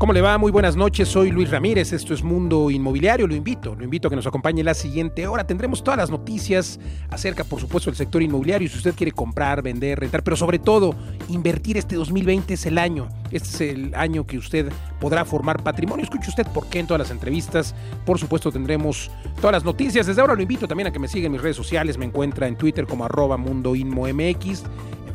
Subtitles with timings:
[0.00, 0.38] ¿Cómo le va?
[0.38, 4.10] Muy buenas noches, soy Luis Ramírez, esto es Mundo Inmobiliario, lo invito, lo invito a
[4.10, 6.80] que nos acompañe la siguiente hora, tendremos todas las noticias
[7.10, 10.94] acerca, por supuesto, del sector inmobiliario, si usted quiere comprar, vender, rentar, pero sobre todo,
[11.28, 16.04] invertir este 2020 es el año, este es el año que usted podrá formar patrimonio,
[16.04, 17.74] escuche usted por qué en todas las entrevistas,
[18.06, 21.26] por supuesto tendremos todas las noticias, desde ahora lo invito también a que me siga
[21.26, 24.64] en mis redes sociales, me encuentra en Twitter como arroba Mundo MX,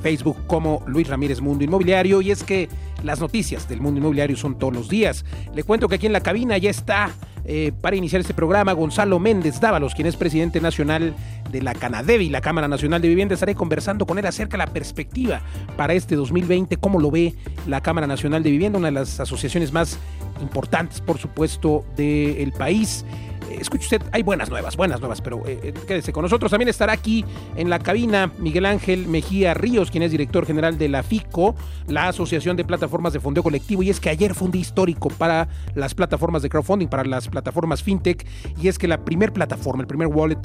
[0.05, 2.69] Facebook como Luis Ramírez Mundo Inmobiliario y es que
[3.01, 5.25] las noticias del mundo inmobiliario son todos los días.
[5.55, 7.09] Le cuento que aquí en la cabina ya está
[7.43, 11.15] eh, para iniciar este programa Gonzalo Méndez Dávalos, quien es presidente nacional
[11.51, 13.33] de la Canadevi, la Cámara Nacional de Vivienda.
[13.33, 15.41] Estaré conversando con él acerca de la perspectiva
[15.75, 17.33] para este 2020, cómo lo ve
[17.65, 19.97] la Cámara Nacional de Vivienda, una de las asociaciones más
[20.39, 23.03] importantes, por supuesto, del país
[23.51, 26.51] escuche usted, hay buenas nuevas, buenas nuevas, pero eh, eh, quédese con nosotros.
[26.51, 30.89] También estará aquí en la cabina Miguel Ángel Mejía Ríos, quien es director general de
[30.89, 31.55] la FICO,
[31.87, 33.83] la Asociación de Plataformas de Fondeo Colectivo.
[33.83, 37.27] Y es que ayer fue un día histórico para las plataformas de crowdfunding, para las
[37.27, 38.25] plataformas fintech.
[38.61, 40.39] Y es que la primer plataforma, el primer wallet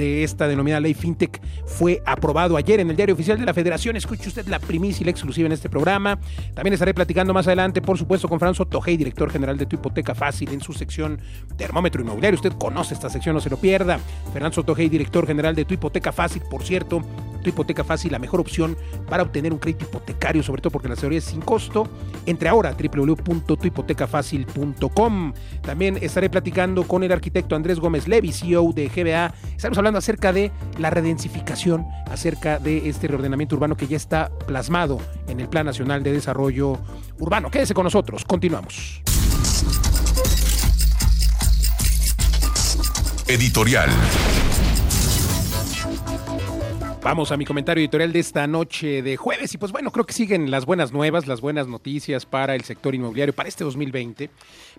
[0.00, 3.96] de esta denominada ley fintech fue aprobado ayer en el diario oficial de la Federación.
[3.96, 6.18] Escuche usted la primicia y la exclusiva en este programa.
[6.54, 10.14] También estaré platicando más adelante, por supuesto, con Franzo Tojei, director general de Tu Hipoteca
[10.14, 11.20] Fácil, en su sección
[11.56, 12.36] Termómetro Inmobiliario.
[12.36, 14.00] Usted conoce esta sección, no se lo pierda.
[14.32, 17.02] Fernando Tojei, director general de Tu Hipoteca Fácil, por cierto,
[17.40, 18.76] Tu Hipoteca Fácil, la mejor opción
[19.08, 21.86] para obtener un crédito hipotecario, sobre todo porque la teoría es sin costo.
[22.26, 25.32] Entre ahora www.tuhipotecafacil.com.
[25.62, 29.34] También estaré platicando con el arquitecto Andrés Gómez Levi, CEO de GBA.
[29.56, 34.98] Estamos hablando acerca de la redensificación, acerca de este reordenamiento urbano que ya está plasmado
[35.28, 36.78] en el Plan Nacional de Desarrollo
[37.18, 37.50] Urbano.
[37.50, 39.02] Quédese con nosotros, continuamos.
[43.26, 43.90] Editorial.
[47.02, 50.12] Vamos a mi comentario editorial de esta noche de jueves y pues bueno, creo que
[50.12, 54.28] siguen las buenas nuevas, las buenas noticias para el sector inmobiliario para este 2020.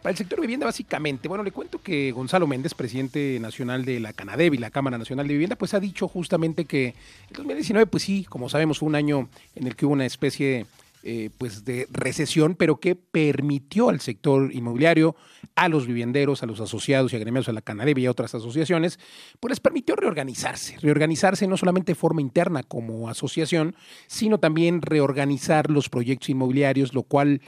[0.04, 4.14] Para el sector vivienda básicamente, bueno, le cuento que Gonzalo Méndez, presidente nacional de la
[4.14, 6.94] Canadevi, la Cámara Nacional de Vivienda, pues ha dicho justamente que
[7.30, 10.68] el 2019 pues sí, como sabemos, fue un año en el que hubo una especie
[11.04, 15.16] eh, pues de recesión, pero que permitió al sector inmobiliario,
[15.56, 19.00] a los vivienderos, a los asociados y agremiados a la Canadevi y a otras asociaciones,
[19.40, 23.76] pues les permitió reorganizarse, reorganizarse no solamente de forma interna como asociación,
[24.08, 27.42] sino también reorganizar los proyectos inmobiliarios, lo cual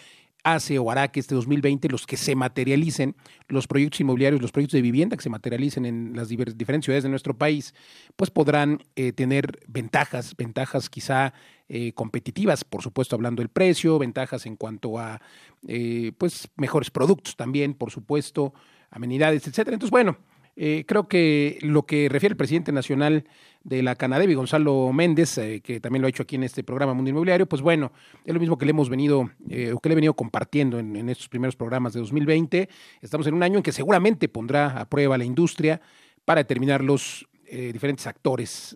[0.44, 3.16] hace o hará que este 2020 los que se materialicen,
[3.48, 7.10] los proyectos inmobiliarios, los proyectos de vivienda que se materialicen en las diferentes ciudades de
[7.10, 7.74] nuestro país,
[8.16, 11.34] pues podrán eh, tener ventajas, ventajas quizá
[11.70, 15.22] eh, competitivas, por supuesto hablando del precio, ventajas en cuanto a
[15.68, 18.54] eh, pues mejores productos también, por supuesto,
[18.92, 19.76] amenidades, etcétera.
[19.76, 20.18] Entonces, bueno,
[20.56, 23.24] eh, creo que lo que refiere el presidente nacional
[23.64, 26.94] de la Canadevi, Gonzalo Méndez, eh, que también lo ha hecho aquí en este programa
[26.94, 27.94] Mundo Inmobiliario, pues bueno,
[28.26, 31.10] es lo mismo que le hemos venido, o que le he venido compartiendo en, en,
[31.10, 32.70] estos primeros programas de 2020.
[33.02, 35.82] Estamos en un año en que seguramente pondrá a prueba la industria
[36.26, 37.26] para determinar los
[37.72, 38.76] diferentes actores,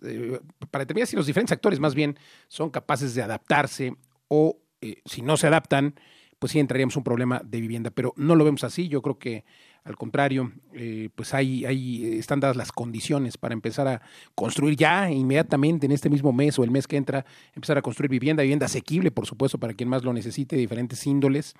[0.70, 2.18] para determinar si los diferentes actores más bien
[2.48, 3.94] son capaces de adaptarse
[4.28, 4.58] o
[5.04, 5.94] si no se adaptan,
[6.38, 8.88] pues sí entraríamos un problema de vivienda, pero no lo vemos así.
[8.88, 9.44] Yo creo que
[9.88, 14.02] al contrario, eh, pues hay, hay, están dadas las condiciones para empezar a
[14.34, 17.24] construir ya inmediatamente en este mismo mes o el mes que entra,
[17.54, 21.54] empezar a construir vivienda, vivienda asequible, por supuesto, para quien más lo necesite, diferentes índoles.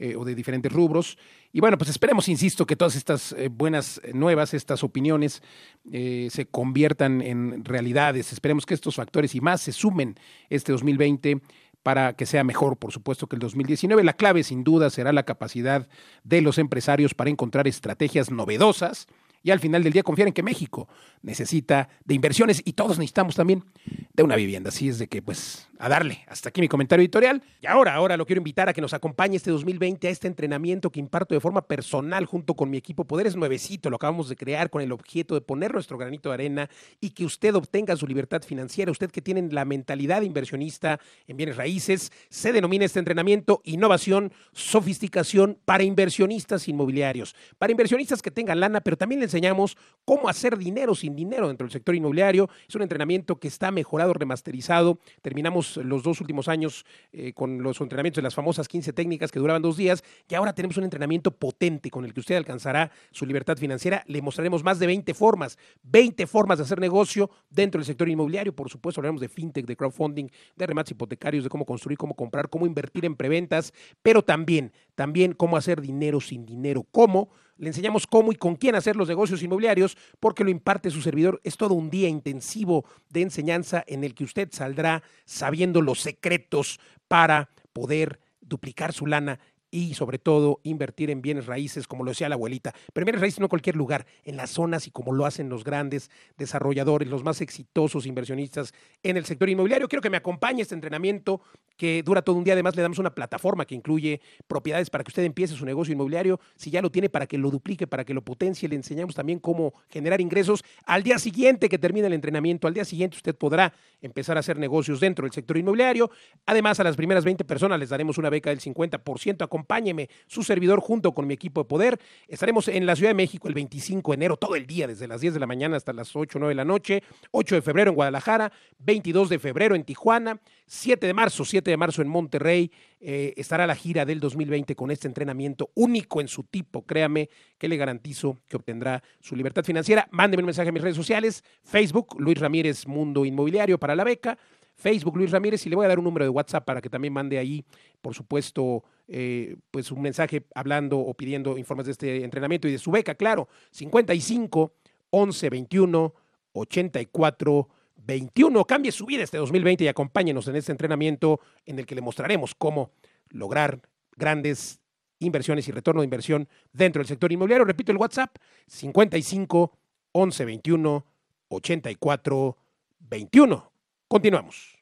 [0.00, 1.18] Eh, o de diferentes rubros.
[1.52, 5.42] Y bueno, pues esperemos, insisto, que todas estas eh, buenas nuevas, estas opiniones
[5.90, 8.32] eh, se conviertan en realidades.
[8.32, 10.14] Esperemos que estos factores y más se sumen
[10.50, 11.40] este 2020
[11.82, 14.04] para que sea mejor, por supuesto, que el 2019.
[14.04, 15.88] La clave, sin duda, será la capacidad
[16.22, 19.08] de los empresarios para encontrar estrategias novedosas
[19.48, 20.88] y al final del día confiar en que México
[21.22, 23.64] necesita de inversiones y todos necesitamos también
[24.12, 24.68] de una vivienda.
[24.68, 26.24] Así es de que, pues, a darle.
[26.26, 27.42] Hasta aquí mi comentario editorial.
[27.62, 30.90] Y ahora, ahora lo quiero invitar a que nos acompañe este 2020 a este entrenamiento
[30.90, 33.88] que imparto de forma personal junto con mi equipo Poderes Nuevecito.
[33.88, 36.70] Lo acabamos de crear con el objeto de poner nuestro granito de arena
[37.00, 38.92] y que usted obtenga su libertad financiera.
[38.92, 45.58] Usted que tiene la mentalidad inversionista en bienes raíces, se denomina este entrenamiento innovación, sofisticación
[45.64, 47.34] para inversionistas inmobiliarios.
[47.56, 51.66] Para inversionistas que tengan lana, pero también le enseñamos cómo hacer dinero sin dinero dentro
[51.66, 52.48] del sector inmobiliario.
[52.66, 54.98] Es un entrenamiento que está mejorado, remasterizado.
[55.22, 59.38] Terminamos los dos últimos años eh, con los entrenamientos de las famosas 15 técnicas que
[59.38, 63.26] duraban dos días y ahora tenemos un entrenamiento potente con el que usted alcanzará su
[63.26, 64.02] libertad financiera.
[64.06, 68.56] Le mostraremos más de 20 formas, 20 formas de hacer negocio dentro del sector inmobiliario.
[68.56, 72.48] Por supuesto, hablaremos de fintech, de crowdfunding, de remates hipotecarios, de cómo construir, cómo comprar,
[72.48, 78.06] cómo invertir en preventas, pero también, también cómo hacer dinero sin dinero, cómo le enseñamos
[78.06, 81.40] cómo y con quién hacer los negocios inmobiliarios, porque lo imparte su servidor.
[81.44, 86.80] Es todo un día intensivo de enseñanza en el que usted saldrá sabiendo los secretos
[87.08, 89.38] para poder duplicar su lana
[89.70, 92.74] y sobre todo invertir en bienes raíces, como lo decía la abuelita.
[92.92, 95.64] Pero bienes raíces no en cualquier lugar, en las zonas y como lo hacen los
[95.64, 98.72] grandes desarrolladores, los más exitosos inversionistas
[99.02, 99.88] en el sector inmobiliario.
[99.88, 101.40] Quiero que me acompañe este entrenamiento
[101.76, 102.54] que dura todo un día.
[102.54, 106.40] Además, le damos una plataforma que incluye propiedades para que usted empiece su negocio inmobiliario.
[106.56, 108.68] Si ya lo tiene, para que lo duplique, para que lo potencie.
[108.68, 110.64] Le enseñamos también cómo generar ingresos.
[110.84, 114.58] Al día siguiente que termine el entrenamiento, al día siguiente usted podrá empezar a hacer
[114.58, 116.10] negocios dentro del sector inmobiliario.
[116.46, 120.80] Además, a las primeras 20 personas les daremos una beca del 50% acompáñeme, su servidor
[120.80, 122.00] junto con mi equipo de poder.
[122.28, 125.20] Estaremos en la Ciudad de México el 25 de enero, todo el día, desde las
[125.20, 127.02] 10 de la mañana hasta las 8 o 9 de la noche,
[127.32, 131.76] 8 de febrero en Guadalajara, 22 de febrero en Tijuana, 7 de marzo, 7 de
[131.76, 132.70] marzo en Monterrey.
[133.00, 137.68] Eh, estará la gira del 2020 con este entrenamiento único en su tipo, créame que
[137.68, 140.08] le garantizo que obtendrá su libertad financiera.
[140.10, 144.38] Mándeme un mensaje a mis redes sociales, Facebook, Luis Ramírez Mundo Inmobiliario para la beca.
[144.78, 147.12] Facebook Luis Ramírez y le voy a dar un número de WhatsApp para que también
[147.12, 147.64] mande ahí,
[148.00, 152.78] por supuesto, eh, pues un mensaje hablando o pidiendo informes de este entrenamiento y de
[152.78, 154.72] su beca, claro, 55
[155.10, 156.14] 11 21
[156.52, 158.64] 84 21.
[158.64, 162.54] Cambie su vida este 2020 y acompáñenos en este entrenamiento en el que le mostraremos
[162.54, 162.90] cómo
[163.30, 163.80] lograr
[164.16, 164.80] grandes
[165.20, 167.64] inversiones y retorno de inversión dentro del sector inmobiliario.
[167.64, 169.72] Repito el WhatsApp, 55
[170.12, 171.06] 11 21
[171.48, 172.56] 84
[173.00, 173.72] 21.
[174.06, 174.78] Continuamos.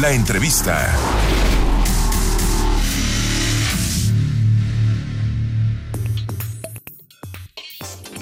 [0.00, 1.19] La entrevista.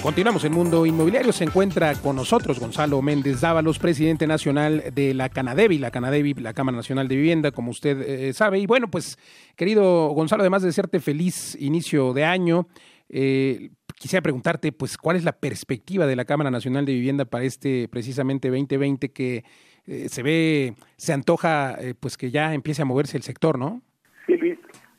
[0.01, 1.33] Continuamos en Mundo Inmobiliario.
[1.33, 6.53] Se encuentra con nosotros Gonzalo Méndez Dávalos, presidente nacional de la Canadevi, la Canadevi, la
[6.53, 8.59] Cámara Nacional de Vivienda, como usted eh, sabe.
[8.59, 9.17] Y bueno, pues,
[9.57, 12.67] querido Gonzalo, además de desearte feliz inicio de año,
[13.09, 17.43] eh, quisiera preguntarte, pues, ¿cuál es la perspectiva de la Cámara Nacional de Vivienda para
[17.43, 19.43] este precisamente 2020 que
[19.85, 23.81] eh, se ve, se antoja, pues, que ya empiece a moverse el sector, ¿no?
[24.27, 24.57] Sí, Luis,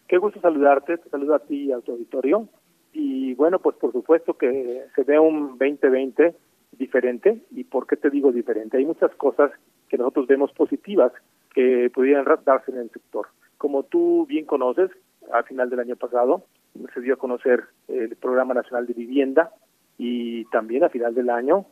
[0.09, 2.51] qué gusto saludarte, te saludo a ti y a tu auditorio.
[2.93, 6.35] Y bueno, pues por supuesto que se ve un 2020
[6.73, 7.41] diferente.
[7.51, 8.77] ¿Y por qué te digo diferente?
[8.77, 9.51] Hay muchas cosas
[9.89, 11.13] que nosotros vemos positivas
[11.55, 13.27] que pudieran darse en el sector.
[13.59, 14.91] Como tú bien conoces,
[15.33, 16.45] a final del año pasado
[16.95, 19.51] se dio a conocer el Programa Nacional de Vivienda
[19.99, 21.67] y también a final del año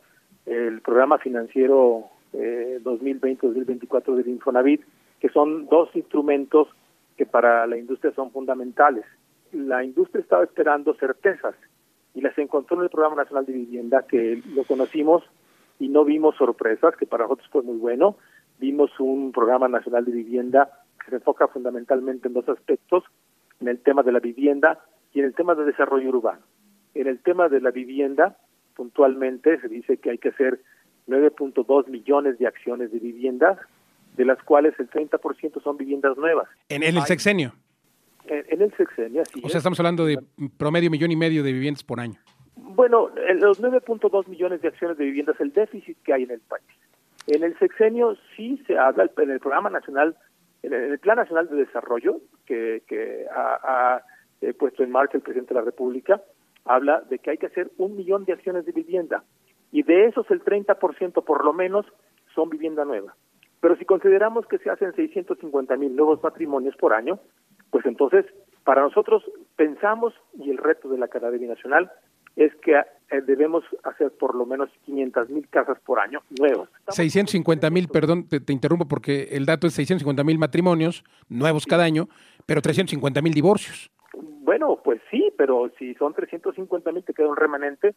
[0.46, 4.82] el Programa Financiero eh, 2020-2024 del Infonavit,
[5.20, 6.68] que son dos instrumentos
[7.16, 9.04] que para la industria son fundamentales.
[9.52, 11.54] La industria estaba esperando certezas
[12.14, 15.22] y las encontró en el Programa Nacional de Vivienda, que lo conocimos
[15.78, 18.16] y no vimos sorpresas, que para nosotros fue muy bueno.
[18.58, 20.70] Vimos un Programa Nacional de Vivienda
[21.02, 23.04] que se enfoca fundamentalmente en dos aspectos,
[23.60, 24.80] en el tema de la vivienda
[25.12, 26.40] y en el tema de desarrollo urbano.
[26.94, 28.36] En el tema de la vivienda,
[28.74, 30.60] puntualmente se dice que hay que hacer
[31.06, 33.58] 9.2 millones de acciones de viviendas,
[34.16, 36.48] de las cuales el 30% son viviendas nuevas.
[36.68, 37.52] En, el sexenio.
[38.28, 40.18] En, en, el sexenio, así O sea, estamos hablando de
[40.56, 42.18] promedio millón y medio de viviendas por año.
[42.56, 46.66] Bueno, los 9.2 millones de acciones de viviendas, el déficit que hay en el país.
[47.26, 50.16] En el sexenio sí se habla, en el programa nacional,
[50.62, 54.02] en el Plan Nacional de Desarrollo, que, que ha, ha
[54.40, 56.22] eh, puesto en marcha el presidente de la República,
[56.64, 59.24] habla de que hay que hacer un millón de acciones de vivienda
[59.72, 61.86] y de esos el 30% por lo menos
[62.34, 63.14] son vivienda nueva.
[63.60, 67.18] Pero si consideramos que se hacen 650 mil nuevos matrimonios por año,
[67.70, 68.26] pues entonces
[68.68, 69.22] para nosotros
[69.56, 71.90] pensamos, y el reto de la Academia Nacional,
[72.36, 76.68] es que eh, debemos hacer por lo menos 500 mil casas por año nuevos.
[76.88, 81.84] 650 mil, perdón, te, te, interrumpo porque el dato es 650 mil matrimonios nuevos cada
[81.84, 82.08] año,
[82.44, 83.90] pero 350 mil divorcios.
[84.12, 87.94] Bueno, pues sí, pero si son 350 mil te queda un remanente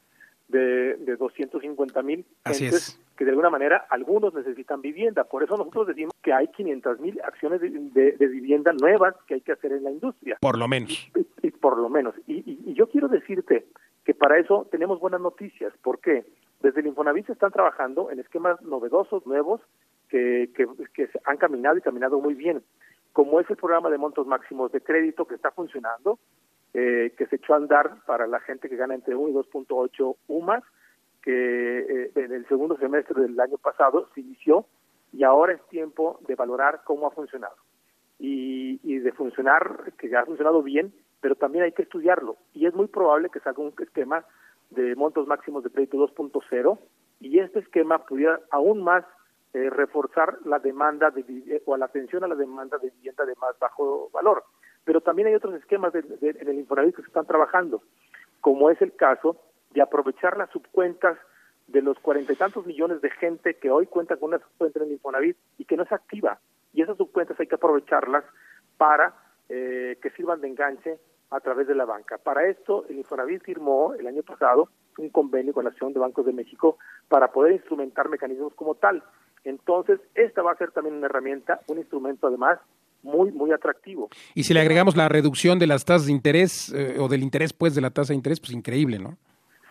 [0.52, 5.24] de, de 250 mil gentes que de alguna manera algunos necesitan vivienda.
[5.24, 9.36] Por eso nosotros decimos que hay 500 mil acciones de, de, de, vivienda nuevas que
[9.36, 10.38] hay que hacer en la industria.
[10.42, 10.92] Por lo menos.
[11.16, 12.16] Y, y, y por lo menos.
[12.28, 13.66] Y, y, yo quiero decirte
[14.06, 15.74] que para eso tenemos buenas noticias.
[15.84, 16.26] ¿Por qué?
[16.62, 19.62] Desde el Infonavit se están trabajando en esquemas novedosos, nuevos,
[20.10, 22.62] que, que, que han caminado y caminado muy bien
[23.14, 26.20] como es el programa de montos máximos de crédito que está funcionando,
[26.74, 30.16] eh, que se echó a andar para la gente que gana entre 1 y 2.8
[30.28, 30.64] UMAS,
[31.22, 34.66] que eh, en el segundo semestre del año pasado se inició
[35.14, 37.56] y ahora es tiempo de valorar cómo ha funcionado.
[38.20, 42.38] Y, y de funcionar, que ya ha funcionado bien, pero también hay que estudiarlo.
[42.54, 44.26] Y es muy probable que salga un esquema
[44.70, 46.80] de montos máximos de crédito 2.0
[47.20, 49.06] y este esquema pudiera aún más
[49.54, 53.58] eh, reforzar la demanda de, o la atención a la demanda de vivienda de más
[53.60, 54.44] bajo valor.
[54.84, 57.82] Pero también hay otros esquemas de, en el Infonavit que se están trabajando.
[58.42, 59.38] como es el caso
[59.72, 61.18] de aprovechar las subcuentas
[61.68, 64.92] de los cuarenta y tantos millones de gente que hoy cuenta con una subcuenta en
[64.92, 66.40] Infonavit y que no es activa.
[66.74, 68.26] Y esas subcuentas hay que aprovecharlas
[68.78, 69.14] para
[69.48, 72.18] eh, que sirvan de enganche a través de la banca.
[72.18, 76.26] Para esto, el Infonavit firmó el año pasado un convenio con la Asociación de Bancos
[76.26, 79.04] de México para poder instrumentar mecanismos como tal.
[79.46, 82.60] Entonces, esta va a ser también una herramienta, un instrumento además
[83.04, 84.10] muy, muy atractivo.
[84.36, 87.54] Y si le agregamos la reducción de las tasas de interés eh, o del interés
[87.54, 89.18] pues de la tasa de interés, pues increíble, ¿no?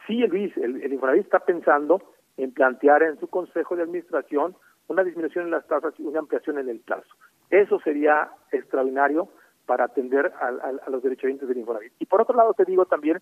[0.06, 2.02] Sí, Luis, el, el Infonavit está pensando
[2.36, 4.56] en plantear en su consejo de administración
[4.88, 7.08] una disminución en las tasas y una ampliación en el plazo.
[7.50, 9.28] Eso sería extraordinario
[9.66, 10.48] para atender a,
[10.84, 11.92] a, los derechos del Infonavit.
[12.00, 13.18] Y por otro lado te digo también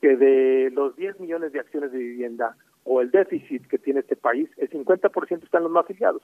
[0.00, 4.16] que de los 10 millones de acciones de vivienda o el déficit que tiene este
[4.16, 6.22] país, el 50% están los no afiliados.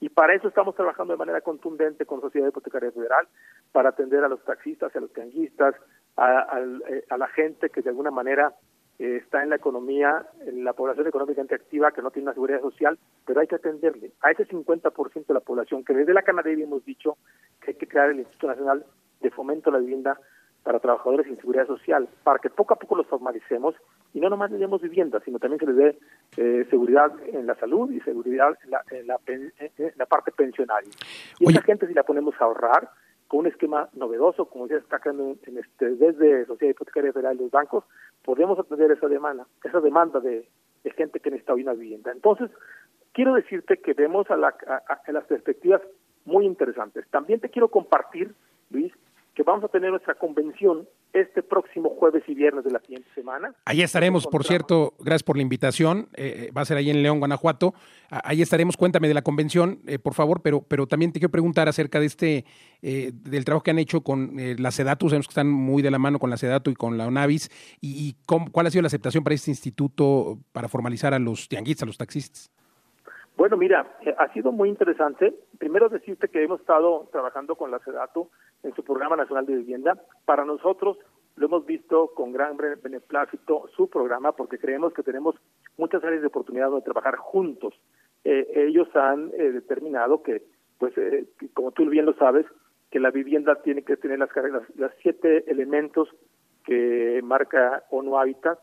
[0.00, 3.26] Y para eso estamos trabajando de manera contundente con Sociedad Hipotecaria Federal,
[3.72, 5.74] para atender a los taxistas, a los tianguistas,
[6.16, 8.54] a, eh, la gente que de alguna manera
[8.98, 12.60] eh, está en la economía, en la población económicamente activa, que no tiene una seguridad
[12.60, 14.12] social, pero hay que atenderle.
[14.20, 17.16] A ese 50% de la población que desde la Canadevi hemos dicho
[17.60, 18.84] que hay que crear el Instituto Nacional
[19.20, 20.18] de Fomento a la Vivienda
[20.66, 23.76] para trabajadores sin seguridad social, para que poco a poco los formalicemos
[24.12, 25.98] y no nomás les demos vivienda, sino también que les dé
[26.38, 30.90] eh, seguridad en la salud y seguridad en la, en la, en la parte pensionaria.
[31.38, 32.90] Y esa gente si la ponemos a ahorrar
[33.28, 37.42] con un esquema novedoso, como ya está creando en este, desde Sociedad Hipotecaria Federal y
[37.42, 37.84] los bancos,
[38.24, 40.48] podemos atender esa demanda, esa demanda de,
[40.82, 42.10] de gente que necesita hoy una vivienda.
[42.10, 42.50] Entonces,
[43.12, 45.80] quiero decirte que vemos a, la, a las perspectivas
[46.24, 47.06] muy interesantes.
[47.10, 48.34] También te quiero compartir,
[48.70, 48.92] Luis,
[49.36, 53.54] que vamos a tener nuestra convención este próximo jueves y viernes de la siguiente semana.
[53.66, 56.08] Ahí estaremos, por cierto, gracias por la invitación.
[56.16, 57.74] Eh, va a ser ahí en León, Guanajuato.
[58.08, 58.78] Ahí estaremos.
[58.78, 62.06] Cuéntame de la convención, eh, por favor, pero, pero también te quiero preguntar acerca de
[62.06, 62.44] este,
[62.80, 65.10] eh, del trabajo que han hecho con la SEDATU.
[65.10, 67.50] Sabemos que están muy de la mano con la SEDATU y con la ONAVIS.
[67.82, 71.82] ¿Y, y cuál ha sido la aceptación para este instituto para formalizar a los tianguistas,
[71.82, 72.50] a los taxistas?
[73.36, 73.86] Bueno, mira,
[74.18, 75.34] ha sido muy interesante.
[75.58, 78.30] Primero decirte que hemos estado trabajando con la SEDATU
[78.62, 80.00] en su Programa Nacional de Vivienda.
[80.24, 80.98] Para nosotros
[81.36, 85.36] lo hemos visto con gran beneplácito su programa porque creemos que tenemos
[85.76, 87.74] muchas áreas de oportunidad donde trabajar juntos.
[88.24, 90.42] Eh, ellos han eh, determinado que,
[90.78, 92.46] pues, eh, como tú bien lo sabes,
[92.90, 94.30] que la vivienda tiene que tener las,
[94.76, 96.08] las, siete elementos
[96.64, 98.58] que marca ONU Habitat,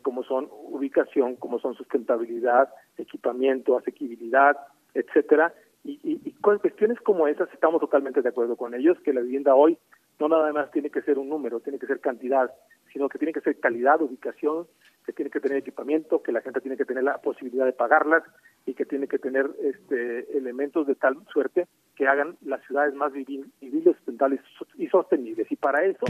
[0.00, 4.56] como son ubicación, como son sustentabilidad, equipamiento, asequibilidad,
[4.94, 5.52] etcétera,
[5.88, 9.54] y, y, con cuestiones como esas estamos totalmente de acuerdo con ellos, que la vivienda
[9.54, 9.78] hoy
[10.18, 12.52] no nada más tiene que ser un número, tiene que ser cantidad,
[12.92, 14.66] sino que tiene que ser calidad, ubicación,
[15.06, 18.22] que tiene que tener equipamiento, que la gente tiene que tener la posibilidad de pagarlas
[18.66, 21.66] y que tiene que tener este, elementos de tal suerte
[21.96, 24.40] que hagan las ciudades más vivibles, sustentables
[24.76, 25.50] y sostenibles.
[25.50, 26.04] Y para eso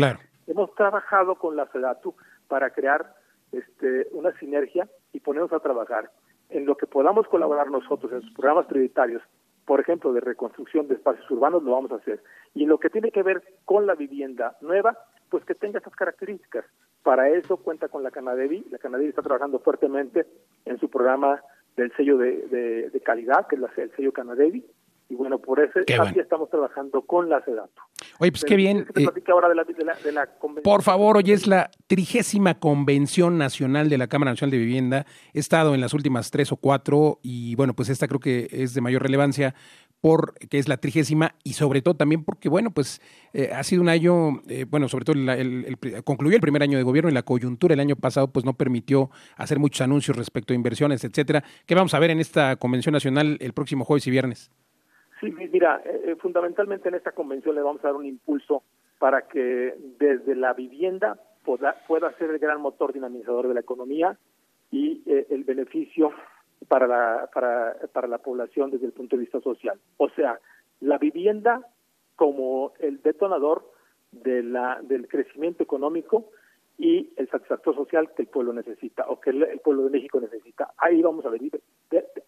[0.46, 2.14] hemos trabajado con la SEDATU
[2.48, 3.14] para crear
[3.52, 6.10] este, una sinergia y ponernos a trabajar
[6.50, 9.22] en lo que podamos colaborar nosotros en sus programas prioritarios
[9.68, 12.22] por ejemplo, de reconstrucción de espacios urbanos, lo vamos a hacer.
[12.54, 14.96] Y en lo que tiene que ver con la vivienda nueva,
[15.28, 16.64] pues que tenga estas características.
[17.02, 18.64] Para eso cuenta con la Canadevi.
[18.70, 20.26] La Canadevi está trabajando fuertemente
[20.64, 21.42] en su programa
[21.76, 24.64] del sello de, de, calidad, que es el sello Canadevi.
[25.10, 27.82] Y bueno, por eso así estamos trabajando con la SEDATO.
[28.18, 28.86] Oye, pues qué bien.
[28.94, 30.28] Eh, ahora de la, de la,
[30.62, 35.06] por favor, hoy es la trigésima convención nacional de la Cámara Nacional de Vivienda.
[35.32, 38.74] He estado en las últimas tres o cuatro y bueno, pues esta creo que es
[38.74, 39.54] de mayor relevancia
[40.00, 43.00] porque es la trigésima y sobre todo también porque, bueno, pues
[43.32, 46.84] eh, ha sido un año, eh, bueno, sobre todo el, concluyó el primer año de
[46.84, 50.56] gobierno y la coyuntura el año pasado pues no permitió hacer muchos anuncios respecto a
[50.56, 51.42] inversiones, etcétera.
[51.66, 54.50] ¿Qué vamos a ver en esta convención nacional el próximo jueves y viernes?
[55.20, 58.62] Sí, mira, eh, eh, fundamentalmente en esta convención le vamos a dar un impulso
[58.98, 64.18] para que desde la vivienda pueda, ser el gran motor dinamizador de la economía
[64.70, 66.12] y eh, el beneficio
[66.68, 69.78] para la, para, para la población desde el punto de vista social.
[69.96, 70.38] O sea,
[70.80, 71.66] la vivienda
[72.16, 73.64] como el detonador
[74.12, 76.30] de la, del crecimiento económico
[76.76, 80.72] y el satisfactor social que el pueblo necesita o que el, pueblo de México necesita.
[80.78, 81.40] Ahí vamos a ver.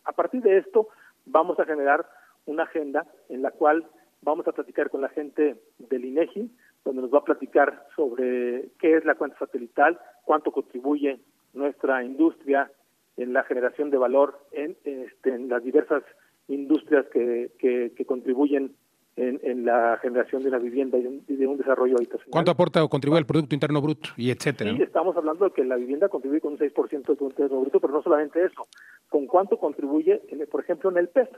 [0.04, 0.88] A partir de esto
[1.26, 2.06] vamos a generar
[2.46, 3.86] una agenda en la cual
[4.22, 6.50] vamos a platicar con la gente del INEGI,
[6.84, 11.20] donde nos va a platicar sobre qué es la cuenta satelital, cuánto contribuye
[11.52, 12.70] nuestra industria
[13.16, 16.02] en la generación de valor en, este, en las diversas
[16.48, 18.74] industrias que, que, contribuyen
[19.16, 22.30] en, la generación de una vivienda y de, un desarrollo habitacional.
[22.30, 24.74] ¿Cuánto aporta o contribuye al Producto Interno Bruto y etcétera?
[24.74, 27.80] Sí, estamos hablando de que la vivienda contribuye con un 6% del Producto Interno Bruto,
[27.80, 28.66] pero no solamente eso,
[29.08, 31.28] con cuánto contribuye, por ejemplo, en el PEP.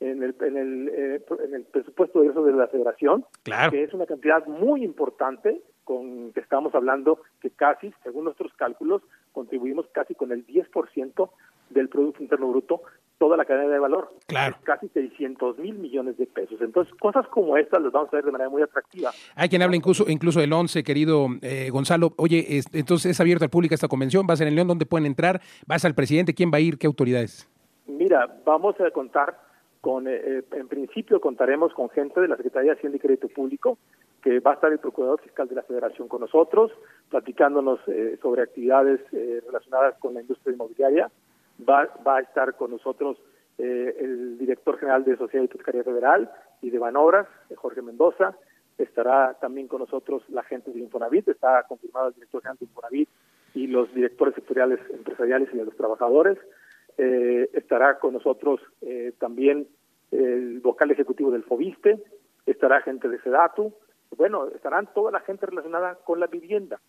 [0.00, 3.24] En el, en el, eh, en el presupuesto de eso de la federación,
[3.70, 9.02] que es una cantidad muy importante, con que estamos hablando que casi, según nuestros cálculos,
[9.32, 11.30] contribuimos casi con el 10%
[11.70, 12.82] del Producto Interno Bruto,
[13.18, 14.12] toda la cadena de valor.
[14.26, 14.56] Claro.
[14.64, 16.60] Casi 600 mil millones de pesos.
[16.60, 19.10] Entonces, cosas como estas las vamos a ver de manera muy atractiva.
[19.34, 22.12] Hay quien habla incluso incluso del 11, querido eh, Gonzalo.
[22.16, 24.26] Oye, entonces es abierta al público esta convención.
[24.28, 24.68] ¿Va a ser en León?
[24.68, 25.40] ¿Dónde pueden entrar?
[25.66, 26.34] ¿Vas al presidente?
[26.34, 26.78] ¿Quién va a ir?
[26.78, 27.48] ¿Qué autoridades?
[27.86, 29.46] Mira, vamos a contar
[29.80, 33.28] con, eh, eh, en principio contaremos con gente de la Secretaría de Hacienda y Crédito
[33.28, 33.78] Público,
[34.22, 36.72] que va a estar el Procurador Fiscal de la Federación con nosotros,
[37.10, 37.78] platicándonos
[38.20, 41.10] sobre actividades relacionadas con la industria inmobiliaria.
[41.68, 43.18] Va, va a estar con nosotros
[43.58, 46.30] eh, el director general de Sociedad Hipotecaria Federal
[46.60, 48.36] y de Banobras, Jorge Mendoza,
[48.76, 53.08] estará también con nosotros la gente del Infonavit, está confirmado el director general de Infonavit
[53.54, 56.36] y los directores sectoriales empresariales y de los trabajadores,
[56.98, 59.68] eh, estará con nosotros eh, también
[60.10, 62.02] el vocal ejecutivo del FOBISTE,
[62.46, 63.74] estará gente de SEDATU,
[64.16, 66.80] bueno, estarán toda la gente relacionada con la vivienda.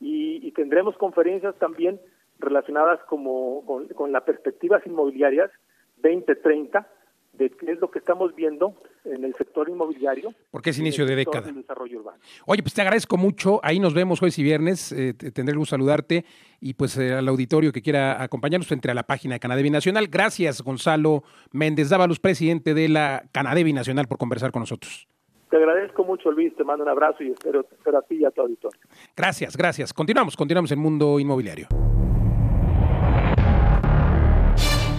[0.00, 2.00] Y, y tendremos conferencias también
[2.42, 5.50] relacionadas como, con, las perspectivas inmobiliarias
[5.98, 6.86] 2030
[7.32, 8.74] de qué es lo que estamos viendo
[9.04, 10.34] en el sector inmobiliario.
[10.50, 11.50] Porque es inicio de década.
[11.50, 12.18] desarrollo urbano.
[12.46, 13.60] Oye, pues te agradezco mucho.
[13.62, 14.92] Ahí nos vemos jueves y viernes.
[14.92, 16.24] Eh, tendré el gusto saludarte
[16.60, 20.08] y pues eh, al auditorio que quiera acompañarnos entre a la página de Canadevi Nacional.
[20.08, 21.22] Gracias, Gonzalo
[21.52, 25.08] Méndez Dávalos, presidente de la Canadevi Nacional, por conversar con nosotros.
[25.50, 26.54] Te agradezco mucho, Luis.
[26.56, 28.80] Te mando un abrazo y espero, espero a ti y a tu auditorio.
[29.16, 29.92] Gracias, gracias.
[29.92, 31.68] Continuamos, continuamos en Mundo Inmobiliario.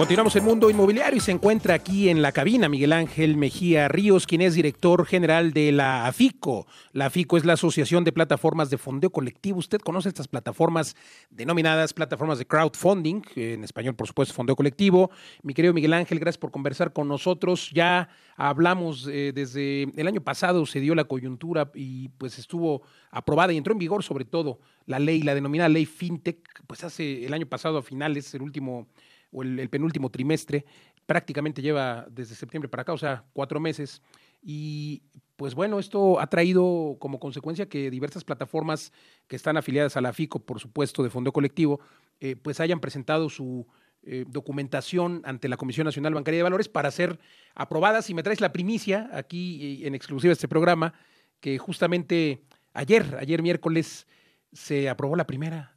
[0.00, 4.26] Continuamos el mundo inmobiliario y se encuentra aquí en la cabina Miguel Ángel Mejía Ríos,
[4.26, 6.66] quien es director general de la AFICO.
[6.94, 9.58] La AFICO es la Asociación de Plataformas de Fondeo Colectivo.
[9.58, 10.96] Usted conoce estas plataformas
[11.28, 15.10] denominadas plataformas de crowdfunding, en español, por supuesto, Fondeo Colectivo.
[15.42, 17.70] Mi querido Miguel Ángel, gracias por conversar con nosotros.
[17.70, 18.08] Ya
[18.38, 23.58] hablamos eh, desde el año pasado, se dio la coyuntura y pues estuvo aprobada y
[23.58, 27.44] entró en vigor sobre todo la ley, la denominada ley FinTech, pues hace el año
[27.44, 28.88] pasado a finales, el último
[29.32, 30.64] o el, penúltimo trimestre,
[31.06, 34.02] prácticamente lleva desde septiembre para acá, o sea, cuatro meses.
[34.42, 35.02] Y
[35.36, 38.92] pues bueno, esto ha traído como consecuencia que diversas plataformas
[39.26, 41.80] que están afiliadas a la FICO, por supuesto, de Fondo Colectivo,
[42.20, 43.66] eh, pues hayan presentado su
[44.02, 47.18] eh, documentación ante la Comisión Nacional Bancaria de Valores para ser
[47.54, 48.08] aprobadas.
[48.08, 50.94] Y me traes la primicia aquí eh, en exclusiva este programa,
[51.40, 54.06] que justamente ayer, ayer miércoles,
[54.52, 55.76] se aprobó la primera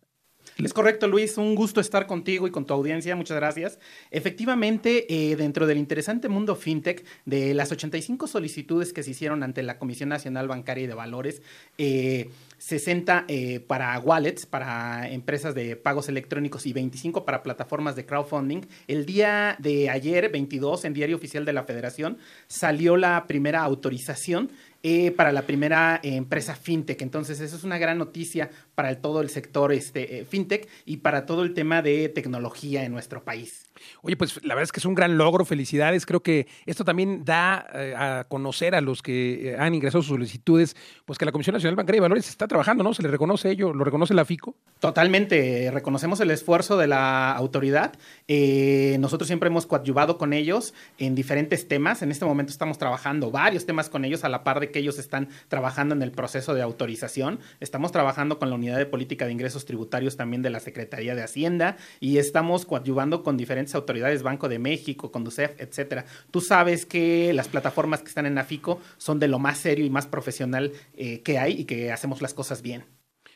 [0.58, 1.38] es correcto, Luis.
[1.38, 3.16] Un gusto estar contigo y con tu audiencia.
[3.16, 3.80] Muchas gracias.
[4.12, 9.64] Efectivamente, eh, dentro del interesante mundo fintech, de las 85 solicitudes que se hicieron ante
[9.64, 11.42] la Comisión Nacional Bancaria y de Valores,
[11.78, 12.30] eh,
[12.64, 18.62] 60 eh, para wallets, para empresas de pagos electrónicos y 25 para plataformas de crowdfunding.
[18.88, 24.50] El día de ayer, 22, en Diario Oficial de la Federación, salió la primera autorización
[24.82, 27.02] eh, para la primera eh, empresa fintech.
[27.02, 31.44] Entonces, eso es una gran noticia para todo el sector este, fintech y para todo
[31.44, 33.73] el tema de tecnología en nuestro país.
[34.02, 36.06] Oye, pues la verdad es que es un gran logro, felicidades.
[36.06, 40.14] Creo que esto también da eh, a conocer a los que eh, han ingresado sus
[40.14, 42.94] solicitudes, pues que la Comisión Nacional Bancaria de Valores está trabajando, ¿no?
[42.94, 44.56] Se le reconoce ello, lo reconoce la FICO.
[44.80, 47.94] Totalmente, reconocemos el esfuerzo de la autoridad.
[48.28, 52.02] Eh, nosotros siempre hemos coadyuvado con ellos en diferentes temas.
[52.02, 55.00] En este momento estamos trabajando varios temas con ellos a la par de que ellos
[55.00, 57.40] están trabajando en el proceso de autorización.
[57.60, 61.24] Estamos trabajando con la Unidad de Política de Ingresos Tributarios también de la Secretaría de
[61.24, 66.06] Hacienda y estamos coadyuvando con diferentes autoridades, Banco de México, Conducef, etcétera.
[66.32, 69.90] Tú sabes que las plataformas que están en AFICO son de lo más serio y
[69.90, 72.86] más profesional eh, que hay y que hacemos las cosas bien.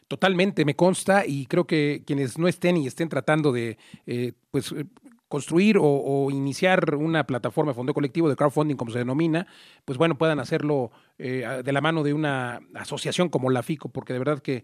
[0.07, 4.71] Totalmente, me consta y creo que quienes no estén y estén tratando de eh, pues
[4.71, 4.85] eh,
[5.27, 9.45] construir o, iniciar una plataforma de fondo colectivo de crowdfunding, como se denomina,
[9.83, 14.19] pues bueno, puedan hacerlo de la mano de una asociación como la FICO, porque de
[14.19, 14.63] verdad que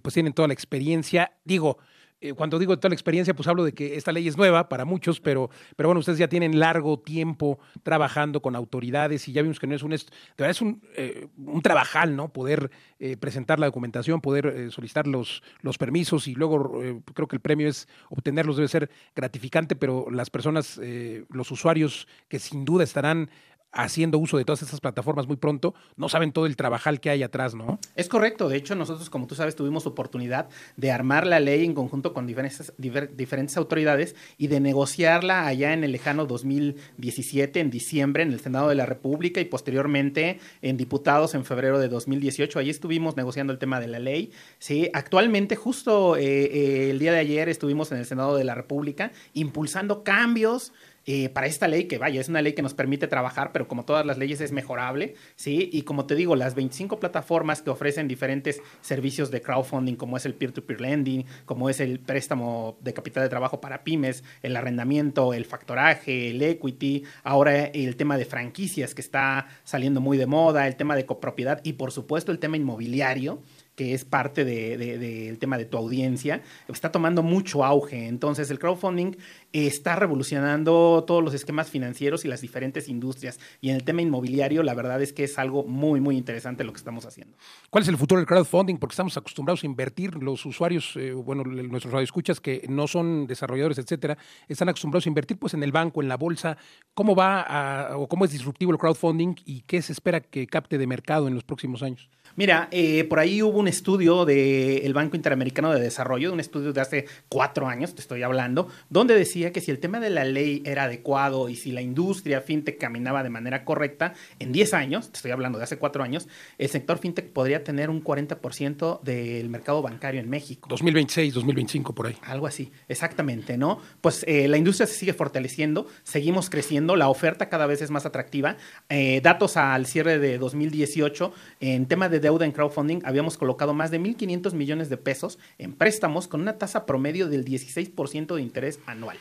[0.00, 1.32] pues tienen toda la experiencia.
[1.44, 1.78] Digo,
[2.24, 4.86] eh, cuando digo toda la experiencia, pues hablo de que esta ley es nueva para
[4.86, 9.60] muchos, pero, pero bueno, ustedes ya tienen largo tiempo trabajando con autoridades y ya vimos
[9.60, 10.00] que no es un, de
[10.38, 12.32] es un, eh, un trabajal, ¿no?
[12.32, 16.80] Poder eh, presentar la documentación, poder solicitar los, los permisos y luego
[17.12, 20.80] creo que el premio es obtenerlos, debe ser gratificante, pero las personas,
[21.28, 23.28] los usuarios que sin duda estarán
[23.74, 27.22] haciendo uso de todas estas plataformas muy pronto, no saben todo el trabajal que hay
[27.22, 27.78] atrás, ¿no?
[27.96, 28.48] Es correcto.
[28.48, 32.26] De hecho, nosotros, como tú sabes, tuvimos oportunidad de armar la ley en conjunto con
[32.26, 38.40] diferentes, diferentes autoridades y de negociarla allá en el lejano 2017, en diciembre, en el
[38.40, 42.58] Senado de la República y posteriormente en diputados en febrero de 2018.
[42.58, 44.30] Allí estuvimos negociando el tema de la ley.
[44.58, 48.54] Sí, actualmente, justo eh, eh, el día de ayer estuvimos en el Senado de la
[48.54, 50.72] República impulsando cambios
[51.06, 53.84] eh, para esta ley, que vaya, es una ley que nos permite trabajar, pero como
[53.84, 55.68] todas las leyes es mejorable, ¿sí?
[55.72, 60.24] Y como te digo, las 25 plataformas que ofrecen diferentes servicios de crowdfunding, como es
[60.26, 65.34] el peer-to-peer lending, como es el préstamo de capital de trabajo para pymes, el arrendamiento,
[65.34, 70.66] el factoraje, el equity, ahora el tema de franquicias que está saliendo muy de moda,
[70.66, 73.42] el tema de copropiedad y por supuesto el tema inmobiliario,
[73.76, 78.06] que es parte del de, tema de tu audiencia, está tomando mucho auge.
[78.06, 79.16] Entonces, el crowdfunding
[79.54, 83.38] está revolucionando todos los esquemas financieros y las diferentes industrias.
[83.60, 86.72] Y en el tema inmobiliario, la verdad es que es algo muy, muy interesante lo
[86.72, 87.36] que estamos haciendo.
[87.70, 88.78] ¿Cuál es el futuro del crowdfunding?
[88.78, 90.16] Porque estamos acostumbrados a invertir.
[90.16, 95.38] Los usuarios, eh, bueno, nuestros radioescuchas que no son desarrolladores, etcétera, están acostumbrados a invertir
[95.38, 96.58] pues en el banco, en la bolsa.
[96.92, 100.78] ¿Cómo va a, o cómo es disruptivo el crowdfunding y qué se espera que capte
[100.78, 102.08] de mercado en los próximos años?
[102.36, 106.80] Mira, eh, por ahí hubo un estudio del Banco Interamericano de Desarrollo, un estudio de
[106.80, 110.62] hace cuatro años, te estoy hablando, donde decía que si el tema de la ley
[110.64, 115.16] era adecuado y si la industria fintech caminaba de manera correcta, en 10 años, te
[115.16, 116.28] estoy hablando de hace cuatro años,
[116.58, 120.68] el sector fintech podría tener un 40% del mercado bancario en México.
[120.68, 122.16] 2026, 2025, por ahí.
[122.22, 123.80] Algo así, exactamente, ¿no?
[124.00, 128.06] Pues eh, la industria se sigue fortaleciendo, seguimos creciendo, la oferta cada vez es más
[128.06, 128.56] atractiva.
[128.88, 133.90] Eh, datos al cierre de 2018 en tema de deuda en crowdfunding habíamos colocado más
[133.90, 138.80] de 1.500 millones de pesos en préstamos con una tasa promedio del 16% de interés
[138.86, 139.18] anual.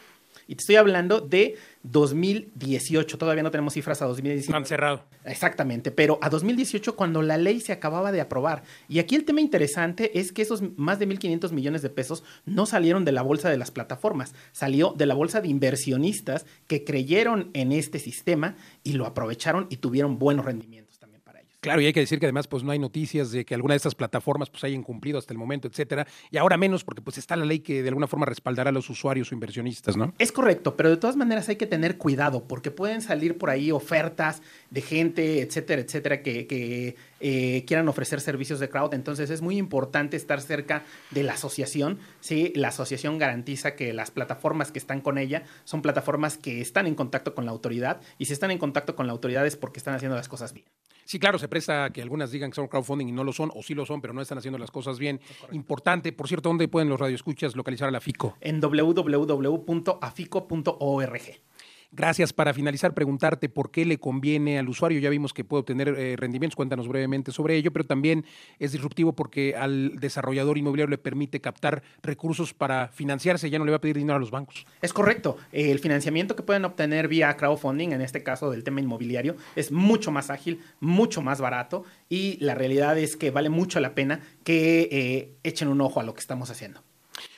[0.48, 4.56] Y te estoy hablando de 2018, todavía no tenemos cifras a 2018.
[4.56, 5.04] Han cerrado.
[5.26, 8.64] Exactamente, pero a 2018 cuando la ley se acababa de aprobar.
[8.88, 12.66] Y aquí el tema interesante es que esos más de 1.500 millones de pesos no
[12.66, 17.50] salieron de la bolsa de las plataformas, salió de la bolsa de inversionistas que creyeron
[17.54, 20.83] en este sistema y lo aprovecharon y tuvieron buenos rendimientos.
[21.64, 23.78] Claro, y hay que decir que además pues no hay noticias de que alguna de
[23.78, 27.38] estas plataformas pues hayan cumplido hasta el momento, etcétera, y ahora menos porque pues está
[27.38, 30.14] la ley que de alguna forma respaldará a los usuarios o inversionistas, ¿no?
[30.20, 33.72] Es correcto, pero de todas maneras hay que tener cuidado porque pueden salir por ahí
[33.72, 38.94] ofertas de gente, etcétera, etcétera, que, eh, quieran ofrecer servicios de crowd.
[38.94, 41.98] Entonces es muy importante estar cerca de la asociación.
[42.20, 42.52] ¿sí?
[42.56, 46.96] La asociación garantiza que las plataformas que están con ella son plataformas que están en
[46.96, 49.96] contacto con la autoridad y si están en contacto con la autoridad es porque están
[49.96, 50.66] haciendo las cosas bien.
[51.06, 53.62] Sí, claro, se presta que algunas digan que son crowdfunding y no lo son, o
[53.64, 55.20] sí lo son, pero no están haciendo las cosas bien.
[55.52, 58.36] Importante, por cierto, ¿dónde pueden los radioescuchas localizar a la FICO?
[58.42, 59.84] En www.afico.org.
[61.96, 62.34] Gracias.
[62.34, 65.00] Para finalizar, preguntarte por qué le conviene al usuario.
[65.00, 68.26] Ya vimos que puede obtener eh, rendimientos, cuéntanos brevemente sobre ello, pero también
[68.58, 73.72] es disruptivo porque al desarrollador inmobiliario le permite captar recursos para financiarse, ya no le
[73.72, 74.66] va a pedir dinero a los bancos.
[74.82, 75.38] Es correcto.
[75.52, 80.10] el financiamiento que pueden obtener vía crowdfunding, en este caso del tema inmobiliario, es mucho
[80.10, 84.90] más ágil, mucho más barato y la realidad es que vale mucho la pena que
[84.92, 86.82] eh, echen un ojo a lo que estamos haciendo.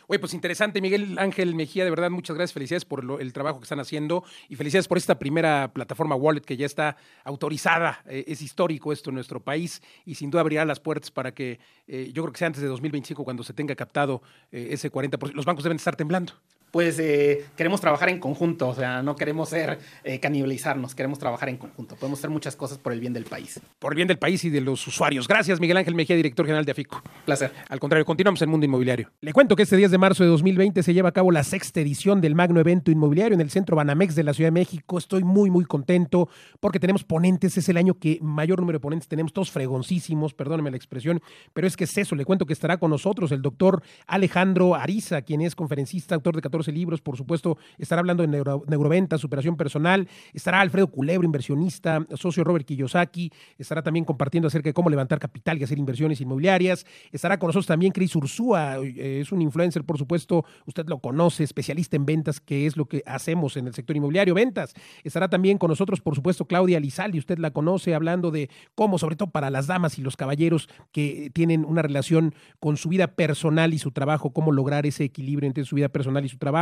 [0.07, 3.63] Oye, pues interesante, Miguel Ángel Mejía, de verdad, muchas gracias, felicidades por el trabajo que
[3.63, 8.03] están haciendo y felicidades por esta primera plataforma Wallet que ya está autorizada.
[8.07, 11.59] Eh, es histórico esto en nuestro país y sin duda abrirá las puertas para que
[11.87, 15.33] eh, yo creo que sea antes de 2025 cuando se tenga captado eh, ese 40%.
[15.33, 16.33] Los bancos deben estar temblando
[16.75, 16.97] pues
[17.55, 19.79] queremos trabajar en conjunto, o sea, no queremos ser
[20.21, 21.95] canibalizarnos, queremos trabajar en conjunto.
[21.95, 23.61] Podemos hacer muchas cosas por el bien del país.
[23.79, 25.25] Por el bien del país y de los usuarios.
[25.25, 27.01] Gracias, Miguel Ángel Mejía, director general de AFICO.
[27.23, 27.53] Placer.
[27.69, 29.09] Al contrario, continuamos en Mundo Inmobiliario.
[29.21, 31.79] Le cuento que este 10 de marzo de 2020 se lleva a cabo la sexta
[31.79, 34.97] edición del Magno Evento Inmobiliario en el Centro Banamex de la Ciudad de México.
[34.97, 36.27] Estoy muy, muy contento
[36.59, 37.55] porque tenemos ponentes.
[37.57, 41.21] Es el año que mayor número de ponentes tenemos, todos fregoncísimos, perdóneme la expresión,
[41.53, 42.15] pero es que es eso.
[42.15, 46.41] Le cuento que estará con nosotros el doctor Alejandro Ariza, quien es conferencista, autor de
[46.41, 51.25] 14 14 libros, por supuesto, estará hablando de neuro, neuroventa, superación personal, estará Alfredo Culebro,
[51.25, 56.21] inversionista, socio Robert Kiyosaki, estará también compartiendo acerca de cómo levantar capital y hacer inversiones
[56.21, 60.99] inmobiliarias, estará con nosotros también Chris Ursúa, eh, es un influencer, por supuesto, usted lo
[60.99, 64.73] conoce, especialista en ventas, que es lo que hacemos en el sector inmobiliario, ventas.
[65.03, 69.15] Estará también con nosotros, por supuesto, Claudia Lizaldi, usted la conoce, hablando de cómo, sobre
[69.15, 73.73] todo para las damas y los caballeros que tienen una relación con su vida personal
[73.73, 76.54] y su trabajo, cómo lograr ese equilibrio entre su vida personal y su trabajo.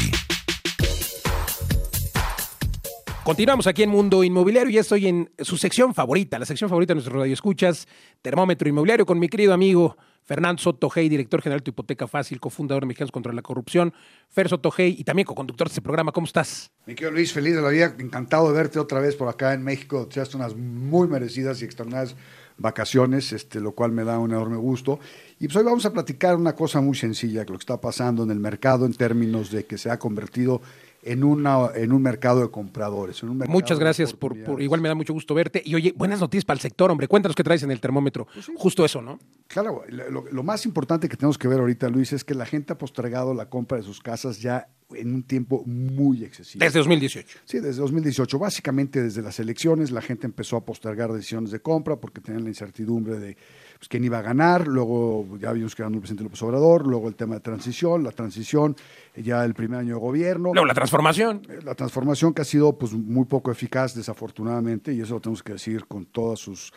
[3.26, 6.98] Continuamos aquí en Mundo Inmobiliario y estoy en su sección favorita, la sección favorita de
[6.98, 7.88] nuestro radio escuchas,
[8.22, 12.88] Termómetro Inmobiliario, con mi querido amigo Fernando Sotogey, director general de Hipoteca Fácil, cofundador de
[12.90, 13.96] Mexicanos contra la Corrupción.
[14.30, 16.12] Fer Sotogey y también co-conductor de este programa.
[16.12, 16.70] ¿Cómo estás?
[16.86, 19.64] Mi querido Luis, feliz de la vida, encantado de verte otra vez por acá en
[19.64, 20.08] México.
[20.08, 22.16] Te unas muy merecidas y extraordinarias
[22.60, 25.00] vacaciones, este, lo cual me da un enorme gusto.
[25.40, 28.30] Y pues hoy vamos a platicar una cosa muy sencilla, lo que está pasando en
[28.30, 30.62] el mercado en términos de que se ha convertido
[31.06, 33.24] en, una, en un mercado de compradores.
[33.24, 35.62] Muchas gracias, por, igual me da mucho gusto verte.
[35.64, 37.08] Y oye, buenas noticias para el sector, hombre.
[37.08, 38.28] Cuéntanos qué traes en el termómetro.
[38.34, 39.20] Pues Justo eso, ¿no?
[39.48, 42.78] Claro, lo, más importante que tenemos que ver ahorita, Luis, es que la gente ha
[42.78, 46.66] postergado la compra de sus casas ya en un tiempo muy excesivo.
[46.66, 47.40] Desde 2018.
[47.46, 48.40] Sí, desde 2018.
[48.40, 52.50] Básicamente desde las elecciones la gente empezó a postergar decisiones de compra porque tenían la
[52.50, 53.38] incertidumbre de
[53.78, 57.08] pues, quién iba a ganar, luego ya vimos que era el presidente López Obrador, luego
[57.08, 58.76] el tema de transición, la transición,
[59.16, 60.52] ya el primer año de gobierno.
[60.54, 61.42] Luego la transformación.
[61.50, 65.44] Eh, la transformación que ha sido pues muy poco eficaz, desafortunadamente, y eso lo tenemos
[65.44, 66.72] que decir con todas sus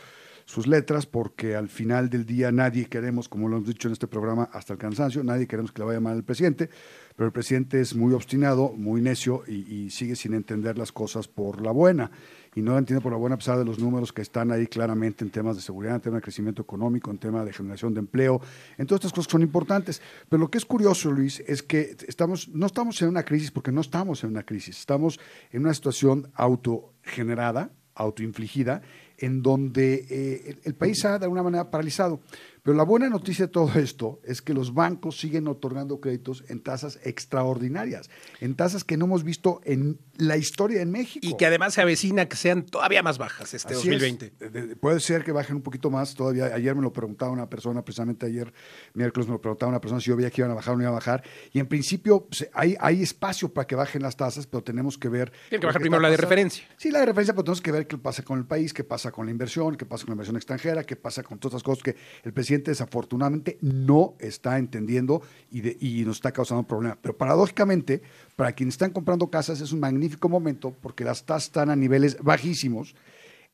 [0.49, 4.07] sus letras, porque al final del día nadie queremos, como lo hemos dicho en este
[4.07, 6.71] programa hasta el cansancio, nadie queremos que le vaya mal al presidente,
[7.15, 11.61] pero el presidente es muy obstinado, muy necio y, sigue sin entender las cosas por
[11.61, 12.11] la buena.
[12.59, 15.25] Y no lo entiende por la buena pesar de los números que están ahí claramente
[15.25, 18.41] en temas de seguridad, en temas de crecimiento económico, en temas de generación de empleo,
[18.77, 20.03] en todas estas cosas son importantes.
[20.29, 23.71] Pero lo que es curioso, Luis, es que estamos, no estamos en una crisis porque
[23.71, 25.21] no estamos en una crisis, estamos
[25.53, 28.83] en una situación autogenerada, autoinfligida,
[29.19, 32.19] en donde eh, el, país ha de alguna manera paralizado.
[32.63, 36.61] Pero la buena noticia de todo esto es que los bancos siguen otorgando créditos en
[36.61, 41.27] tasas extraordinarias, en tasas que no hemos visto en la historia en México.
[41.27, 44.77] Y que además se avecina que sean todavía más bajas este 2020.
[44.77, 46.47] puede ser que bajen un poquito más todavía.
[46.47, 48.53] Ayer me lo preguntaba una persona, precisamente ayer
[48.95, 50.83] miércoles me lo preguntaba una persona si yo veía que iban a bajar o no
[50.83, 51.23] iban a bajar.
[51.53, 55.33] Y en principio hay, hay espacio para que bajen las tasas, pero tenemos que ver...
[55.49, 56.65] Tiene que bajar primero la de referencia.
[56.77, 59.13] Sí, la de referencia, pero tenemos que ver qué pasa con el país, qué pasa
[59.13, 61.83] con la inversión, qué pasa con la inversión extranjera, qué pasa con todas las cosas
[61.83, 66.99] que el presidente desafortunadamente no está entendiendo y, y nos está causando problemas.
[67.01, 68.03] Pero paradójicamente,
[68.37, 72.19] para quienes están comprando casas es un magnífico momento porque las tasas están a niveles
[72.23, 72.95] bajísimos.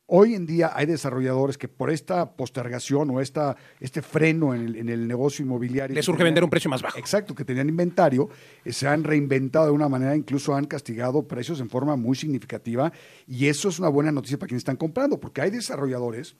[0.07, 5.09] Hoy en día hay desarrolladores que por esta postergación o esta, este freno en el,
[5.09, 5.94] negocio inmobiliario...
[5.94, 6.98] Les urge vender un precio más bajo.
[6.98, 8.28] Exacto, que tenían inventario,
[8.66, 12.92] eh, se han reinventado de una manera, incluso han castigado precios en forma muy significativa
[13.26, 16.37] y eso es una buena noticia para quienes están comprando, porque hay desarrolladores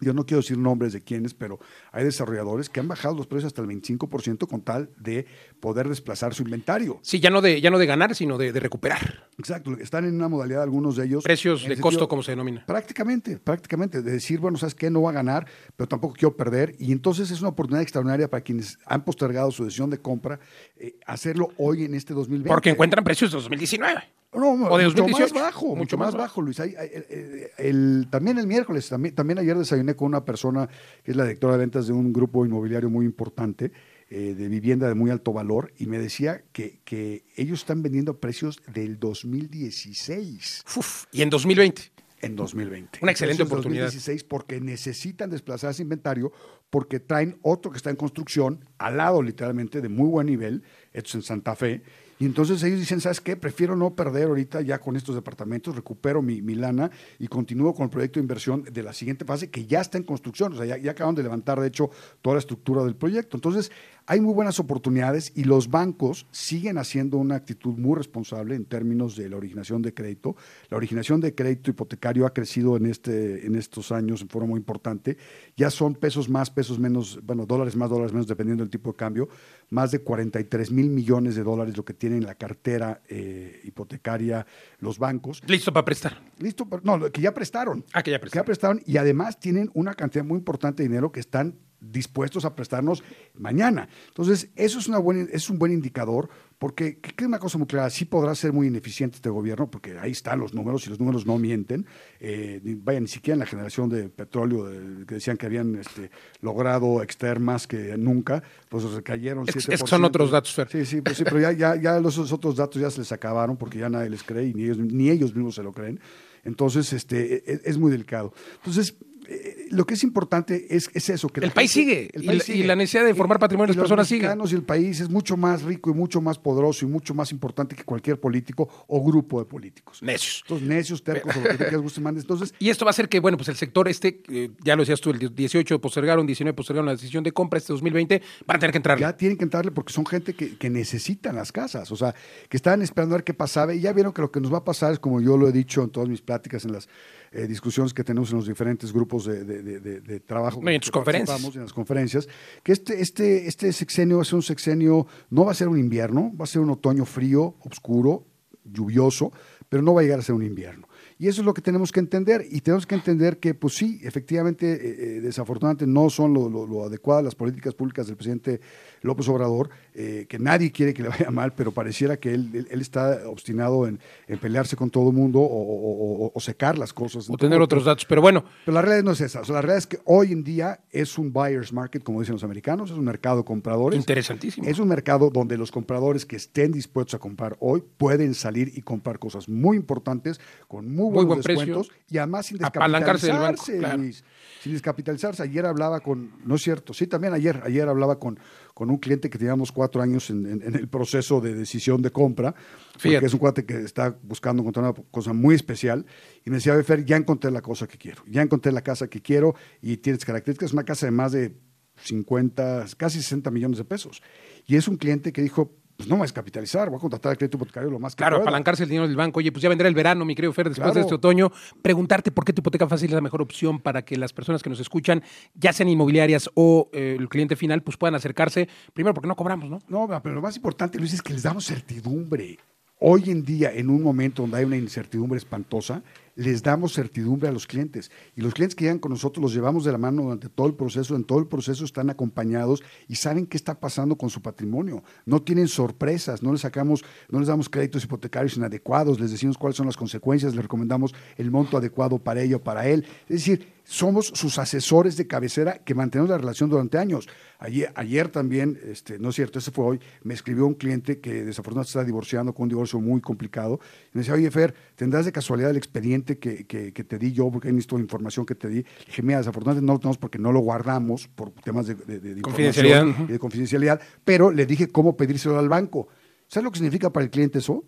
[0.00, 1.58] yo no quiero decir nombres de quiénes, pero
[1.92, 5.26] hay desarrolladores que han bajado los precios hasta el 25% con tal de
[5.60, 6.98] poder desplazar su inventario.
[7.02, 9.28] Sí, ya no de, ya no de ganar, sino de, recuperar.
[9.38, 11.24] Exacto, están en una modalidad algunos de ellos.
[11.24, 12.64] Precios de costo, como se denomina.
[12.66, 14.90] Prácticamente, prácticamente, de decir, bueno, ¿sabes qué?
[14.90, 16.74] No va a ganar, pero tampoco quiero perder.
[16.78, 20.40] Y entonces es una oportunidad extraordinaria para quienes han postergado su decisión de compra,
[20.76, 22.48] eh, hacerlo hoy en este 2020.
[22.48, 24.02] Porque encuentran precios de 2019.
[24.32, 26.60] No, mucho más bajo, mucho, más, bajo, Luis.
[26.60, 30.68] el, también el miércoles, también, también ayer desayuné con una persona
[31.02, 33.72] que es la directora de ventas de un grupo inmobiliario muy importante
[34.08, 38.12] eh, de vivienda de muy alto valor y me decía que, que ellos están vendiendo
[38.12, 41.82] a precios del 2016 Uf, y en 2020.
[42.20, 43.00] en 2020.
[43.02, 43.86] Una excelente del oportunidad.
[43.86, 46.30] 2016 porque necesitan desplazar ese inventario
[46.70, 50.62] porque traen otro que está en construcción al lado literalmente de muy buen nivel,
[50.92, 51.82] hechos en Santa Fe.
[52.18, 53.36] Y entonces ellos dicen, ¿sabes qué?
[53.36, 57.84] Prefiero no perder ahorita ya con estos departamentos, recupero mi, mi lana y continúo con
[57.84, 60.54] el proyecto de inversión de la siguiente fase que ya está en construcción.
[60.54, 61.90] O sea, ya, ya acaban de levantar, de hecho,
[62.22, 63.36] toda la estructura del proyecto.
[63.36, 63.70] Entonces,
[64.08, 69.16] hay muy buenas oportunidades y los bancos siguen haciendo una actitud muy responsable en términos
[69.16, 70.36] de la originación de crédito.
[70.70, 74.58] La originación de crédito hipotecario ha crecido en, este, en estos años en forma muy
[74.58, 75.16] importante.
[75.56, 78.96] Ya son pesos más, pesos menos, bueno, dólares más, dólares menos, dependiendo del tipo de
[78.96, 79.28] cambio.
[79.70, 84.46] Más de 43 mil millones de dólares lo que tienen en la cartera eh, hipotecaria
[84.78, 85.42] los bancos.
[85.46, 86.20] Listo para prestar.
[86.38, 87.84] Listo, pero- no, que ya prestaron.
[87.92, 88.46] Ah, que ya Que ya prestaron.
[88.46, 93.02] prestaron y además tienen una cantidad muy importante de dinero que están dispuestos a prestarnos
[93.34, 93.88] mañana.
[94.08, 97.66] Entonces, eso es, una buena, es un buen indicador porque que quede una cosa muy
[97.66, 100.98] clara, sí podrá ser muy ineficiente este gobierno, porque ahí están los números y los
[100.98, 101.84] números no mienten.
[102.18, 106.10] Eh, vaya, ni siquiera en la generación de petróleo, de- que decían que habían este,
[106.40, 109.74] logrado extraer más que nunca, pues recayeron Es que- 7%.
[109.74, 110.68] es que son otros datos, Fer.
[110.70, 113.58] Sí, sí, pues sí, pero ya, ya, ya los otros datos ya se les acabaron
[113.58, 116.00] porque ya nadie les cree y ni ellos, ni ellos mismos se lo creen.
[116.42, 118.32] Entonces, este, es, es muy delicado.
[118.56, 118.94] Entonces,
[119.28, 121.28] eh, lo que es importante es, es eso.
[121.28, 123.82] Que El país gente- sigue, y la- y la necesidad de formar patrimonio de las
[123.82, 124.26] personas sigue.
[124.26, 127.74] Y el país es mucho más rico y mucho más poderoso y mucho más importante
[127.74, 130.02] que cualquier político o grupo de políticos.
[130.02, 130.42] Necios.
[130.44, 132.24] Entonces, necios, tercos, o lo que quieras, guste, mandes.
[132.24, 134.82] Entonces, Y esto va a hacer que, bueno, pues el sector este, eh, ya lo
[134.82, 138.60] decías tú, el 18 postergaron, 19 postergaron la decisión de compra este 2020, van a
[138.60, 138.98] tener que entrar.
[138.98, 142.14] ya tienen que entrarle porque son gente que, que necesitan las casas, o sea,
[142.48, 144.58] que estaban esperando a ver qué pasaba y ya vieron que lo que nos va
[144.58, 146.88] a pasar es como yo lo he dicho en todas mis pláticas, en las
[147.36, 150.60] eh, discusiones que tenemos en los diferentes grupos de, de- de- de- de trabajo.
[150.80, 151.56] En tus conferencias.
[151.56, 152.28] En las conferencias,
[152.62, 155.78] que este, este, este sexenio va a ser un sexenio, no va a ser un
[155.78, 158.24] invierno, va a ser un otoño frío, oscuro,
[158.64, 159.32] lluvioso,
[159.68, 160.88] pero no va a llegar a ser un invierno.
[161.18, 162.44] Y eso es lo que tenemos que entender.
[162.50, 166.66] Y tenemos que entender que, pues sí, efectivamente, eh, eh, desafortunadamente no son lo, lo-
[166.66, 168.60] lo adecuadas las políticas públicas del presidente
[169.02, 172.68] López Obrador, eh, que nadie quiere que le vaya mal, pero pareciera que él, él-
[172.70, 176.76] él está obstinado en, en pelearse con todo el mundo o, o- o- o secar
[176.78, 177.28] las cosas.
[177.30, 178.04] o tener otros datos.
[178.04, 179.40] Pero bueno, Pero la realidad no es esa.
[179.40, 182.34] O sea, la realidad es que hoy en día es un buyer's market, como dicen
[182.34, 183.98] los americanos, es un mercado de compradores.
[183.98, 184.66] interesantísimo.
[184.68, 188.82] Es un mercado donde los compradores que estén dispuestos a comprar hoy pueden salir y
[188.82, 191.76] comprar cosas muy importantes con muy Muy buenos buen precio.
[191.76, 193.78] descuentos y además sin Apalancarse del banco, descapitalizarse.
[193.78, 193.98] claro.
[193.98, 194.24] Luis.
[194.62, 195.42] Sin descapitalizarse.
[195.44, 198.38] Ayer hablaba con, no es cierto, sí, también ayer, ayer hablaba con,
[198.74, 202.10] con un cliente que teníamos cuatro años en, en- en el proceso de decisión de
[202.10, 202.52] compra,
[202.94, 203.26] porque Fíjate.
[203.26, 206.04] es un cuate que está buscando encontrar una cosa muy especial
[206.44, 209.06] y me decía, "Oye, Fer, ya encontré la cosa que quiero, ya encontré la casa
[209.08, 211.54] que quiero y tienes características, es una casa de más de
[212.02, 214.22] 50, casi 60 millones de pesos.
[214.66, 217.56] Y es un cliente que dijo, pues no me descapitalizar, voy a contratar el crédito
[217.56, 218.44] hipotecario lo más que Claro, pueda".
[218.44, 219.38] apalancarse el dinero del banco.
[219.38, 221.50] Oye, pues ya vendrá el verano, mi querido Fer, después de este otoño.
[221.82, 224.68] Preguntarte por qué tu hipoteca fácil es la mejor opción para que las personas que
[224.70, 225.22] nos escuchan,
[225.54, 228.68] ya sean inmobiliarias o eh, el cliente final, pues puedan acercarse.
[228.92, 229.78] Primero, porque no cobramos, ¿no?
[229.88, 232.58] No, pero lo más importante, Luis, es que les damos certidumbre.
[232.98, 236.02] Hoy en día, en un momento donde hay una incertidumbre espantosa,
[236.36, 238.10] les damos certidumbre a los clientes.
[238.36, 240.74] Y los clientes que llegan con nosotros los llevamos de la mano durante todo el
[240.74, 241.16] proceso.
[241.16, 245.02] En todo el proceso están acompañados y saben qué está pasando con su patrimonio.
[245.24, 249.76] No tienen sorpresas, no les sacamos, no les damos créditos hipotecarios inadecuados, les decimos cuáles
[249.76, 253.06] son las consecuencias, les recomendamos el monto adecuado para ella o para él.
[253.28, 257.28] Es decir, somos sus asesores de cabecera que mantenemos la relación durante años.
[257.58, 261.90] Ayer, también, este, no es cierto, ese fue hoy, me escribió un cliente que desafortunadamente
[261.90, 263.78] está divorciando con un divorcio muy complicado.
[264.12, 267.32] Y me decía, oye, Fer, ¿tendrás de casualidad el expediente que, que- que te di
[267.32, 267.50] yo?
[267.50, 268.84] Porque ahí necesito información que te di.
[269.06, 272.42] Dije, mira, desafortunadamente no lo tenemos porque no lo guardamos por temas de, de- de
[272.42, 276.08] Confidencialidad, y de confidencialidad, pero le dije cómo pedírselo al banco.
[276.48, 277.84] ¿Sabes lo que significa para el cliente eso?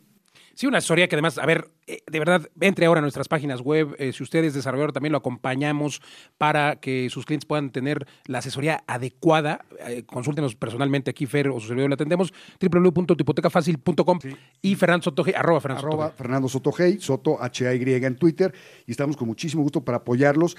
[0.59, 3.61] Sí, una asesoría que además, a ver, eh, de verdad, entre ahora a nuestras páginas
[3.61, 3.95] web.
[4.01, 6.03] eh, si ustedes desarrollador también lo acompañamos
[6.37, 9.65] para que sus clientes puedan tener la asesoría adecuada.
[9.87, 12.35] Eh, consúltenos personalmente aquí, Fer, o su servidor lo atendemos.
[12.61, 14.19] www.tuhipotecafacil.com
[14.61, 16.11] y Fernando Soto, G, arroba Fernando arroba.
[16.11, 18.53] Fernando Soto Hey, Soto H-A-Y en Twitter,
[18.85, 20.57] y estamos con muchísimo gusto para apoyarlos.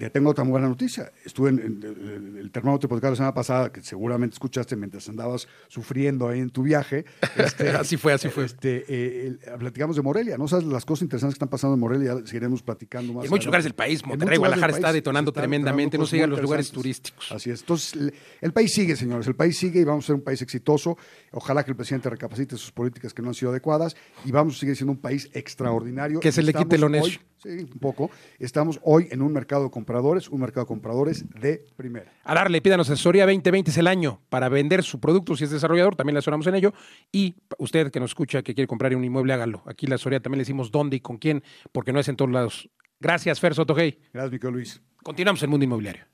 [0.00, 1.12] Ya tengo otra muy buena noticia.
[1.24, 5.46] Estuve en, en- en el termómetro hipotecario la semana pasada, que seguramente escuchaste mientras andabas
[5.68, 7.04] sufriendo ahí en tu viaje.
[7.36, 8.44] Este, Así fue, así fue.
[8.46, 10.48] Este, eh, el- platicamos de Morelia, ¿no?
[10.48, 13.24] sabes las cosas interesantes que están pasando en Morelia, seguiremos platicando más.
[13.24, 17.30] En muchos lugares del país, Monterrey, Guadalajara está detonando tremendamente, no se los lugares turísticos.
[17.30, 17.60] Así es.
[17.60, 20.96] Entonces, el, país sigue, señores, el país sigue y vamos a ser un país exitoso.
[21.32, 24.60] Ojalá que el presidente recapacite sus políticas que no han sido adecuadas y vamos a
[24.60, 26.20] seguir siendo un país extraordinario.
[26.20, 28.10] Que se le quite lo hoy Sí, un poco.
[28.38, 32.12] Estamos hoy en un mercado de compradores, un mercado de compradores de primera.
[32.24, 35.96] A darle, pídanos asesoría 2020 es el año para vender su producto si es desarrollador,
[35.96, 36.74] también le asesoramos en ello.
[37.10, 39.62] Y usted que nos escucha, que quiere comprar un inmueble, hágalo.
[39.64, 42.30] Aquí la asesoría también le decimos dónde y con quién, porque no es en todos
[42.30, 42.68] lados.
[43.00, 43.98] Gracias, Fer Sotogey.
[44.12, 44.82] Gracias, Miquel Luis.
[45.02, 46.04] Continuamos en Mundo Inmobiliario.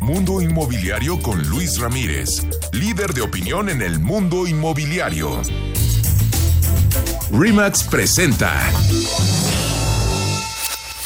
[0.00, 2.28] Mundo Inmobiliario con Luis Ramírez,
[2.72, 5.40] líder de opinión en el mundo inmobiliario.
[7.32, 8.52] Remax presenta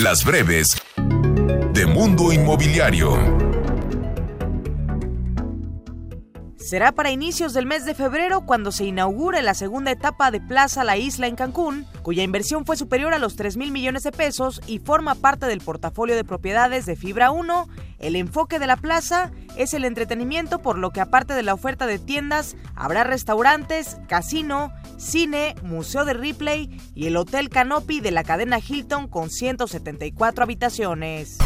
[0.03, 3.19] Las breves de Mundo Inmobiliario.
[6.57, 10.85] Será para inicios del mes de febrero cuando se inaugure la segunda etapa de Plaza
[10.85, 14.63] La Isla en Cancún, cuya inversión fue superior a los 3 mil millones de pesos
[14.67, 17.69] y forma parte del portafolio de propiedades de Fibra 1.
[17.99, 21.87] El enfoque de la plaza es el entretenimiento, por lo que aparte de la oferta
[21.87, 28.23] de tiendas, habrá restaurantes, casino, cine, museo de Ripley y el Hotel Canopy de la
[28.23, 31.39] cadena Hilton con 174 habitaciones.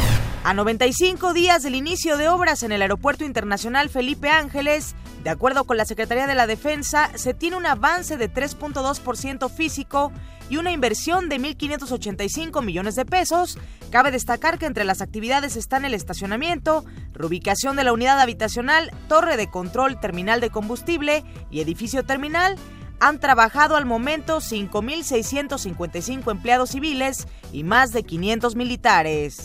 [0.43, 5.65] A 95 días del inicio de obras en el Aeropuerto Internacional Felipe Ángeles, de acuerdo
[5.65, 10.13] con la Secretaría de la Defensa, se tiene un avance de 3.2% físico
[10.51, 13.59] y una inversión de 1.585 millones de pesos.
[13.91, 16.85] Cabe destacar que entre las actividades están el estacionamiento,
[17.15, 22.57] reubicación de la unidad habitacional, torre de control, terminal de combustible y edificio terminal.
[23.01, 29.45] Han trabajado al momento 5.655 empleados civiles y más de 500 militares.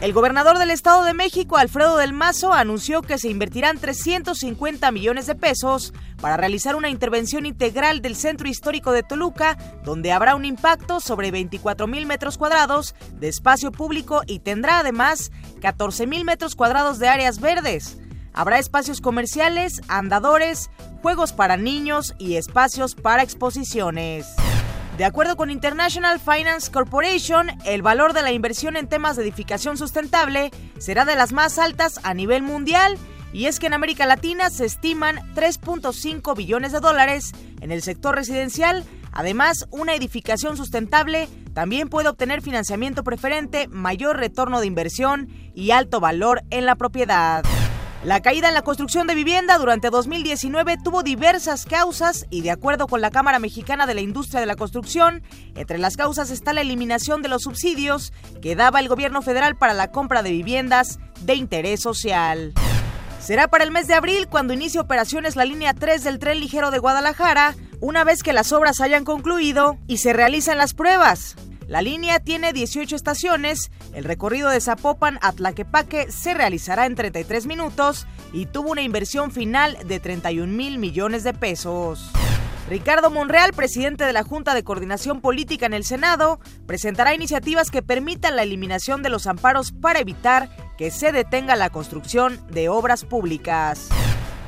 [0.00, 5.26] El gobernador del Estado de México, Alfredo del Mazo, anunció que se invertirán 350 millones
[5.26, 10.44] de pesos para realizar una intervención integral del centro histórico de Toluca, donde habrá un
[10.44, 15.30] impacto sobre 24 mil metros cuadrados de espacio público y tendrá además
[15.62, 17.96] 14 mil metros cuadrados de áreas verdes.
[18.34, 20.68] Habrá espacios comerciales, andadores,
[21.04, 24.26] juegos para niños y espacios para exposiciones.
[24.96, 29.76] De acuerdo con International Finance Corporation, el valor de la inversión en temas de edificación
[29.76, 32.96] sustentable será de las más altas a nivel mundial
[33.34, 38.14] y es que en América Latina se estiman 3.5 billones de dólares en el sector
[38.14, 38.82] residencial.
[39.12, 46.00] Además, una edificación sustentable también puede obtener financiamiento preferente, mayor retorno de inversión y alto
[46.00, 47.44] valor en la propiedad.
[48.04, 52.86] La caída en la construcción de vivienda durante 2019 tuvo diversas causas y de acuerdo
[52.86, 55.22] con la Cámara Mexicana de la Industria de la Construcción,
[55.54, 59.72] entre las causas está la eliminación de los subsidios que daba el gobierno federal para
[59.72, 62.52] la compra de viviendas de interés social.
[63.20, 66.70] Será para el mes de abril cuando inicie operaciones la línea 3 del tren ligero
[66.70, 71.36] de Guadalajara, una vez que las obras hayan concluido y se realicen las pruebas.
[71.66, 77.46] La línea tiene 18 estaciones, el recorrido de Zapopan a Tlaquepaque se realizará en 33
[77.46, 82.10] minutos y tuvo una inversión final de 31 mil millones de pesos.
[82.68, 87.82] Ricardo Monreal, presidente de la Junta de Coordinación Política en el Senado, presentará iniciativas que
[87.82, 93.04] permitan la eliminación de los amparos para evitar que se detenga la construcción de obras
[93.04, 93.88] públicas.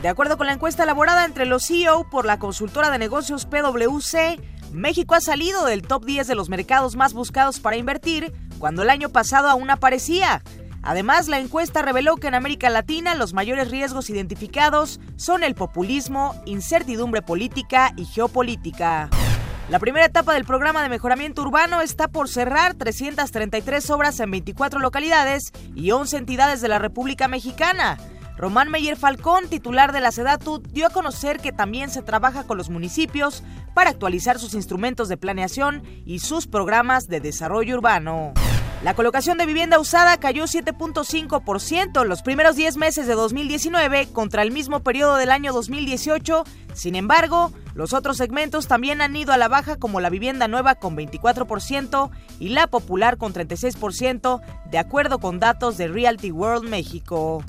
[0.03, 4.39] De acuerdo con la encuesta elaborada entre los CEO por la consultora de negocios PwC,
[4.73, 8.91] México ha salido del top 10 de los mercados más buscados para invertir, cuando el
[8.91, 10.43] año pasado aún aparecía.
[10.83, 16.41] Además, la encuesta reveló que en América Latina los mayores riesgos identificados son el populismo,
[16.47, 19.11] incertidumbre política y geopolítica.
[19.69, 24.79] La primera etapa del programa de mejoramiento urbano está por cerrar 333 obras en 24
[24.79, 27.99] localidades y 11 entidades de la República Mexicana.
[28.37, 32.59] Román Meyer Falcón, titular de la SEDATU, dio a conocer que también se trabaja con
[32.59, 33.43] los municipios
[33.75, 38.35] para actualizar sus instrumentos de planeación y sus programas de desarrollo urbano.
[38.83, 44.43] La colocación de vivienda usada cayó 7.5% en los primeros 10 meses de 2019 contra
[44.43, 46.45] el mismo periodo del año 2018.
[46.75, 50.75] Sin embargo, los otros segmentos también han ido a la baja como la vivienda nueva
[50.75, 57.43] con 24% y la popular con 36%, de acuerdo con datos de Realty World México.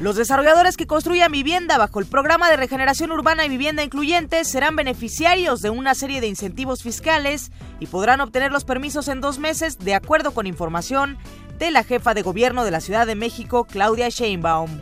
[0.00, 4.74] Los desarrolladores que construyan vivienda bajo el programa de regeneración urbana y vivienda incluyente serán
[4.74, 9.78] beneficiarios de una serie de incentivos fiscales y podrán obtener los permisos en dos meses
[9.78, 11.18] de acuerdo con información
[11.58, 14.80] de la jefa de gobierno de la Ciudad de México, Claudia Sheinbaum.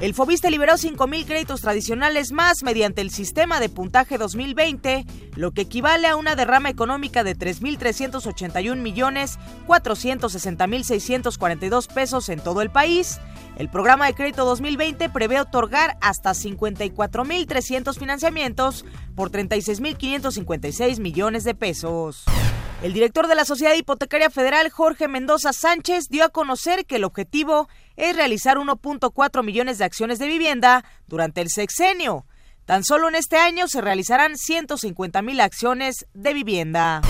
[0.00, 5.62] El Fobiste liberó 5.000 créditos tradicionales más mediante el sistema de puntaje 2020, lo que
[5.62, 13.18] equivale a una derrama económica de 3.381 millones 460.642 pesos en todo el país.
[13.56, 18.84] El programa de crédito 2020 prevé otorgar hasta 54.300 financiamientos
[19.16, 22.22] por 36.556 millones de pesos.
[22.84, 27.02] El director de la Sociedad Hipotecaria Federal, Jorge Mendoza Sánchez, dio a conocer que el
[27.02, 27.68] objetivo
[28.14, 32.24] realizar 1.4 millones de acciones de vivienda durante el sexenio.
[32.64, 37.00] Tan solo en este año se realizarán 150 mil acciones de vivienda.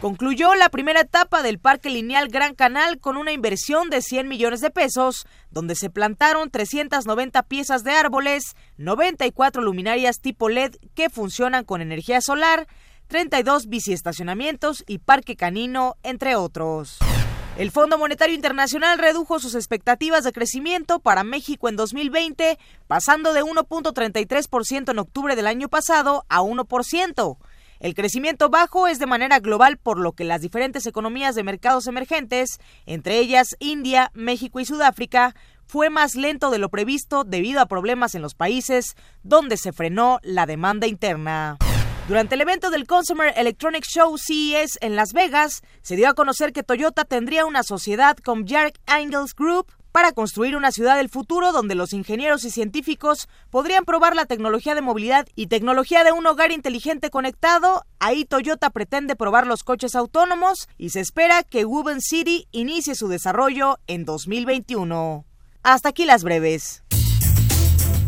[0.00, 4.60] Concluyó la primera etapa del Parque Lineal Gran Canal con una inversión de 100 millones
[4.60, 11.64] de pesos, donde se plantaron 390 piezas de árboles, 94 luminarias tipo LED que funcionan
[11.64, 12.68] con energía solar,
[13.08, 16.98] 32 biciestacionamientos y parque canino, entre otros.
[17.58, 22.56] El Fondo Monetario Internacional redujo sus expectativas de crecimiento para México en 2020,
[22.86, 27.36] pasando de 1.33% en octubre del año pasado a 1%.
[27.80, 31.88] El crecimiento bajo es de manera global por lo que las diferentes economías de mercados
[31.88, 35.34] emergentes, entre ellas India, México y Sudáfrica,
[35.66, 38.94] fue más lento de lo previsto debido a problemas en los países
[39.24, 41.58] donde se frenó la demanda interna.
[42.08, 46.54] Durante el evento del Consumer Electronics Show CES en Las Vegas, se dio a conocer
[46.54, 51.52] que Toyota tendría una sociedad con Jarek Angels Group para construir una ciudad del futuro
[51.52, 56.26] donde los ingenieros y científicos podrían probar la tecnología de movilidad y tecnología de un
[56.26, 57.84] hogar inteligente conectado.
[57.98, 63.08] Ahí Toyota pretende probar los coches autónomos y se espera que Woven City inicie su
[63.08, 65.26] desarrollo en 2021.
[65.62, 66.82] Hasta aquí las breves.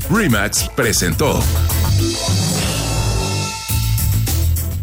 [0.09, 1.39] Remax presentó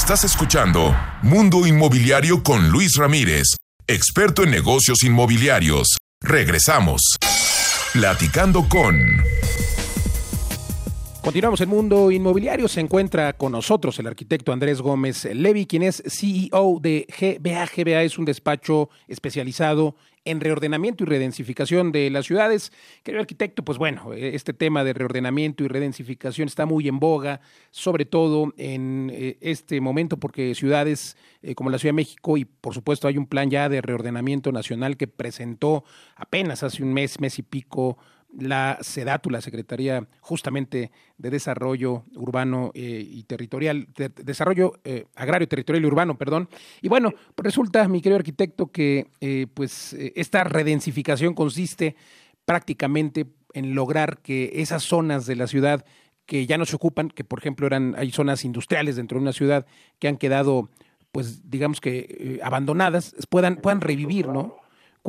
[0.00, 3.56] Estás escuchando Mundo Inmobiliario con Luis Ramírez,
[3.88, 5.88] experto en negocios inmobiliarios.
[6.22, 7.00] Regresamos.
[7.92, 9.27] Platicando con...
[11.28, 12.68] Continuamos el mundo inmobiliario.
[12.68, 17.66] Se encuentra con nosotros el arquitecto Andrés Gómez Levy, quien es CEO de GBA.
[17.66, 22.72] GBA es un despacho especializado en reordenamiento y redensificación de las ciudades.
[23.02, 28.06] Querido arquitecto, pues bueno, este tema de reordenamiento y redensificación está muy en boga, sobre
[28.06, 32.72] todo en eh, este momento, porque ciudades eh, como la Ciudad de México, y por
[32.72, 35.84] supuesto hay un plan ya de reordenamiento nacional que presentó
[36.16, 37.98] apenas hace un mes, mes y pico,
[38.36, 45.48] la SEDATU, la Secretaría justamente de Desarrollo Urbano eh, y Territorial, de, Desarrollo eh, Agrario,
[45.48, 46.48] Territorial y Urbano, perdón.
[46.82, 51.96] Y bueno, resulta, mi querido arquitecto, que eh, pues esta redensificación consiste
[52.44, 55.84] prácticamente en lograr que esas zonas de la ciudad
[56.26, 59.32] que ya no se ocupan, que por ejemplo eran, hay zonas industriales dentro de una
[59.32, 59.66] ciudad
[59.98, 60.68] que han quedado,
[61.10, 64.56] pues digamos que abandonadas, puedan, puedan revivir, ¿no?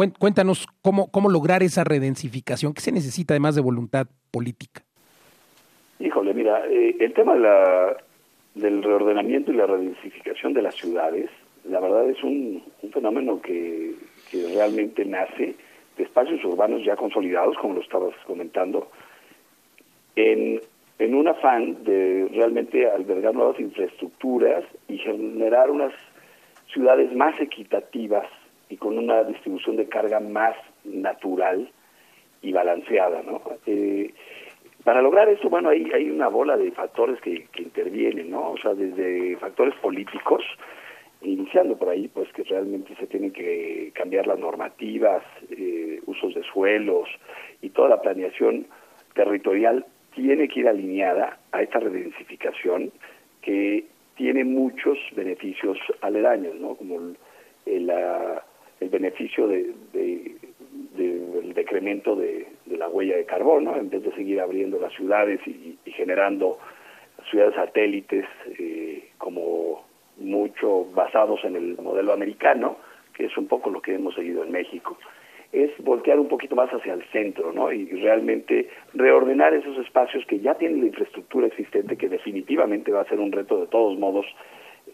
[0.08, 4.82] Cuéntanos cómo, cómo lograr esa redensificación, ¿qué se necesita además de voluntad política?
[6.00, 7.98] Híjole, mira, eh, el tema de
[8.56, 11.30] del reordenamiento y la redensificación de las ciudades,
[11.66, 13.94] la verdad es un, fenómeno que,
[14.32, 15.56] que realmente nace
[15.98, 18.90] de espacios urbanos ya consolidados, como lo estabas comentando,
[20.16, 20.60] en,
[20.98, 25.94] en un afán de realmente albergar nuevas infraestructuras y generar unas
[26.74, 28.26] ciudades más equitativas
[28.70, 31.70] y con una distribución de carga más natural
[32.42, 33.42] y balanceada, ¿no?
[33.66, 34.14] Eh,
[34.84, 38.52] para lograr esto, bueno, hay, hay una bola de factores que, que intervienen, ¿no?
[38.52, 40.44] O sea, desde factores políticos,
[41.22, 46.44] iniciando por ahí, pues que realmente se tienen que cambiar las normativas, eh, usos de
[46.44, 47.10] suelos
[47.62, 48.68] y toda la planeación
[49.14, 52.92] territorial tiene que ir alineada a esta redensificación
[53.42, 56.76] que tiene muchos beneficios aledaños, ¿no?
[56.76, 57.16] Como
[57.66, 58.44] la
[58.80, 59.74] el beneficio de,
[60.96, 65.78] del decremento de, la huella de carbono, en vez de seguir abriendo las ciudades y,
[65.86, 66.60] generando
[67.30, 68.26] ciudades satélites
[68.58, 69.84] eh, como
[70.18, 72.78] mucho basados en el modelo americano,
[73.14, 74.98] que es un poco lo que hemos seguido en México,
[75.52, 77.72] es voltear un poquito más hacia el centro, ¿no?
[77.72, 83.10] Y realmente reordenar esos espacios que ya tienen la infraestructura existente, que definitivamente va a
[83.10, 84.26] ser un reto de todos modos,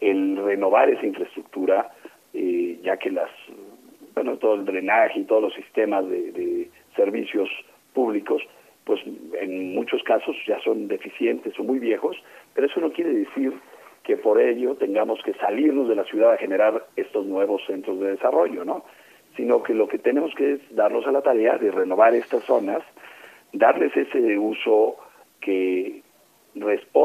[0.00, 1.92] el renovar esa infraestructura,
[2.32, 3.30] eh, ya que las
[4.16, 7.50] bueno, todo el drenaje y todos los sistemas de, servicios
[7.92, 8.42] públicos,
[8.84, 8.98] pues
[9.38, 12.16] en muchos casos ya son deficientes o muy viejos,
[12.54, 13.52] pero eso no quiere decir
[14.02, 18.12] que por ello tengamos que salirnos de la ciudad a generar estos nuevos centros de
[18.12, 18.84] desarrollo, ¿no?
[19.36, 22.82] sino que lo que tenemos que es darnos a la tarea de renovar estas zonas,
[23.52, 24.96] darles ese uso
[25.42, 26.00] que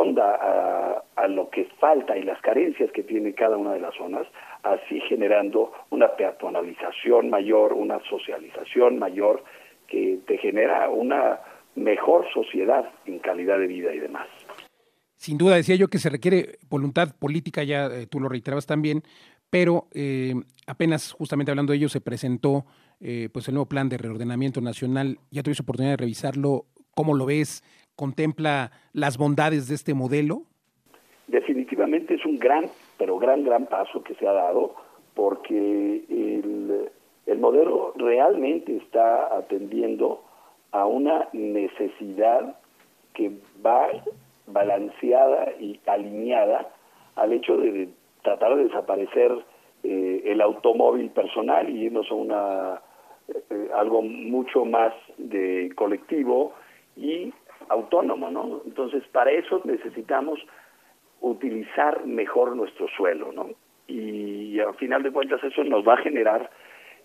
[0.02, 4.28] responda a, lo que falta y las carencias que tiene cada una de las zonas,
[4.64, 9.44] así generando una peatonalización mayor, una socialización mayor
[9.88, 11.40] que te genera una
[11.76, 14.28] mejor sociedad en calidad de vida y demás.
[15.16, 19.04] Sin duda, decía yo que se requiere voluntad política, ya eh, tú lo reiterabas también,
[19.50, 20.34] pero eh,
[20.66, 22.66] apenas justamente hablando de ello se presentó
[23.00, 25.20] eh, pues el nuevo plan de reordenamiento nacional.
[25.30, 26.66] ¿Ya tuviste oportunidad de revisarlo?
[26.96, 27.64] ¿Cómo lo ves?
[28.02, 30.42] ¿Contempla las bondades de este modelo?
[31.28, 32.66] Definitivamente es un gran,
[32.98, 34.74] pero gran, gran paso que se ha dado
[35.14, 36.90] porque el,
[37.28, 40.24] el modelo realmente está atendiendo
[40.72, 42.58] a una necesidad
[43.14, 43.34] que
[43.64, 43.90] va
[44.48, 46.74] balanceada y alineada
[47.18, 47.88] al hecho de
[48.24, 49.32] tratar de desaparecer
[49.84, 52.82] eh, el automóvil personal y irnos a una
[53.28, 56.54] eh, algo mucho más de colectivo
[56.98, 57.34] y
[57.70, 58.62] autónomo, ¿no?
[58.66, 60.40] Entonces, para eso necesitamos
[61.22, 63.50] utilizar mejor nuestro suelo, ¿no?
[63.88, 66.50] Y al final de cuentas eso nos va a generar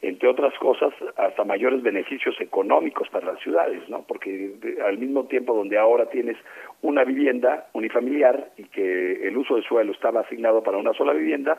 [0.02, 4.04] entre otras cosas, hasta mayores beneficios económicos para las ciudades, ¿no?
[4.07, 4.54] Porque
[4.84, 6.36] al mismo tiempo donde ahora tienes
[6.82, 11.59] una vivienda unifamiliar y que el uso de suelo estaba asignado para una sola vivienda,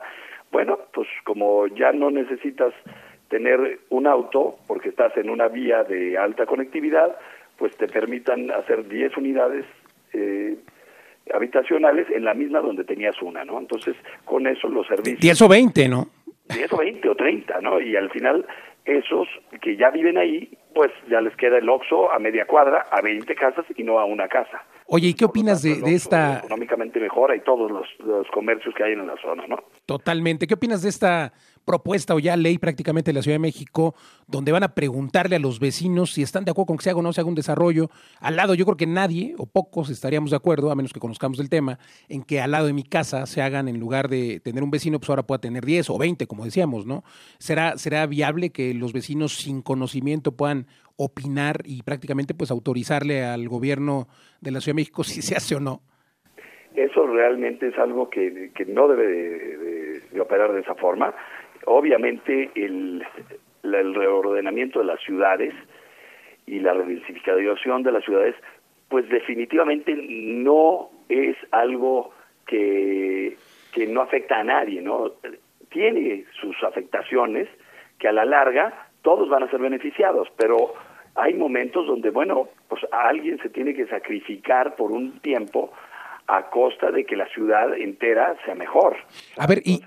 [0.52, 2.74] bueno, pues como ya no necesitas
[3.30, 7.18] tener un auto porque estás en una vía de alta conectividad,
[7.58, 9.66] pues te permitan hacer 10 unidades
[10.14, 10.58] eh,
[11.34, 13.60] habitacionales en la misma donde tenías una, ¿no?
[13.60, 13.96] Entonces,
[14.26, 15.20] con eso los servicios...
[15.20, 16.08] 10 o 20, ¿no?
[16.50, 17.82] 10 o 20 o 30, ¿no?
[17.82, 18.46] Y al final
[18.86, 19.28] esos
[19.62, 23.36] que ya viven ahí, pues ya les queda el OXO a media cuadra, a 20
[23.36, 24.64] casas y no a una casa.
[24.86, 26.38] Oye, ¿y qué opinas de, de, esta...?
[26.40, 29.58] Económicamente mejora y todos los, los comercios que hay en la zona, ¿no?
[29.86, 30.48] Totalmente.
[30.48, 31.34] ¿Qué opinas de esta
[31.68, 33.94] propuesta o ya ley prácticamente de la Ciudad de México,
[34.26, 37.00] donde van a preguntarle a los vecinos si están de acuerdo con que se haga
[37.00, 37.90] o no se haga un desarrollo.
[38.22, 41.42] Al lado, yo creo que nadie o pocos estaríamos de acuerdo, a menos que conozcamos
[41.42, 44.64] el tema, en que al lado de mi casa se hagan, en lugar de tener
[44.64, 47.04] un vecino, pues ahora pueda tener 10 o 20, como decíamos, ¿no?
[47.38, 53.50] ¿Será, será viable que los vecinos sin conocimiento puedan opinar y prácticamente pues autorizarle al
[53.50, 54.08] gobierno
[54.42, 55.82] de la Ciudad de México si se hace o no?
[56.76, 61.14] Eso realmente es algo que, que no debe de, operar de esa forma
[61.68, 63.06] obviamente el,
[63.64, 65.54] el reordenamiento de las ciudades
[66.46, 68.36] y la redensificación de las ciudades,
[68.90, 72.14] pues definitivamente no es algo
[72.46, 73.38] que,
[73.74, 75.12] que no afecta a nadie, ¿no?
[75.70, 77.50] Tiene sus afectaciones
[78.00, 80.74] que a la larga todos van a ser beneficiados, pero
[81.16, 85.74] hay momentos donde, bueno, pues alguien se tiene que sacrificar por un tiempo
[86.28, 88.98] a costa de que la ciudad entera sea mejor.
[89.38, 89.82] A ver, y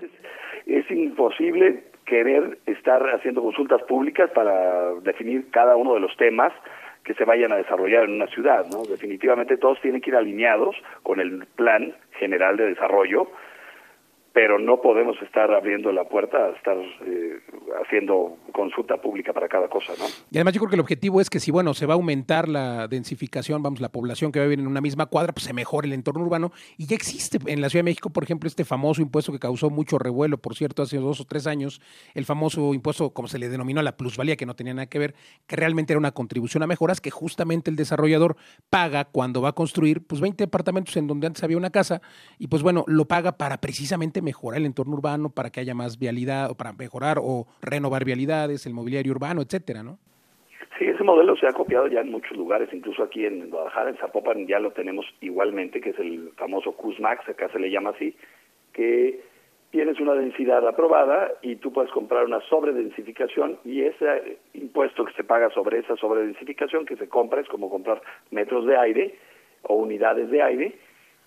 [0.65, 6.51] es imposible querer estar haciendo consultas públicas para definir cada uno de los temas
[7.03, 8.83] que se vayan a desarrollar en una ciudad, ¿no?
[8.83, 13.27] Definitivamente todos tienen que ir alineados con el plan general de desarrollo
[14.33, 17.39] pero no podemos estar abriendo la puerta a estar eh,
[17.83, 20.05] haciendo consulta pública para cada cosa, ¿no?
[20.31, 22.47] Y además yo creo que el objetivo es que si, bueno, se va a aumentar
[22.47, 25.53] la densificación, vamos, la población que va a vivir en una misma cuadra, pues se
[25.53, 26.51] mejore el entorno urbano.
[26.77, 29.69] Y ya existe en la Ciudad de México, por ejemplo, este famoso impuesto que causó
[29.69, 31.81] mucho revuelo, por cierto, hace dos o tres años,
[32.13, 35.13] el famoso impuesto, como se le denominó, la plusvalía, que no tenía nada que ver,
[35.45, 38.37] que realmente era una contribución a mejoras que justamente el desarrollador
[38.69, 42.01] paga cuando va a construir, pues 20 departamentos en donde antes había una casa,
[42.39, 45.99] y pues bueno, lo paga para precisamente mejorar el entorno urbano para que haya más
[45.99, 49.97] vialidad o para mejorar o renovar vialidades, el mobiliario urbano, etcétera, ¿no?
[50.77, 53.97] Sí, ese modelo se ha copiado ya en muchos lugares, incluso aquí en Guadalajara, en
[53.97, 58.15] Zapopan ya lo tenemos igualmente, que es el famoso CUSMAX, acá se le llama así,
[58.73, 59.21] que
[59.71, 65.23] tienes una densidad aprobada y tú puedes comprar una sobredensificación y ese impuesto que se
[65.23, 68.01] paga sobre esa sobredensificación que se compra es como comprar
[68.31, 69.15] metros de aire
[69.63, 70.75] o unidades de aire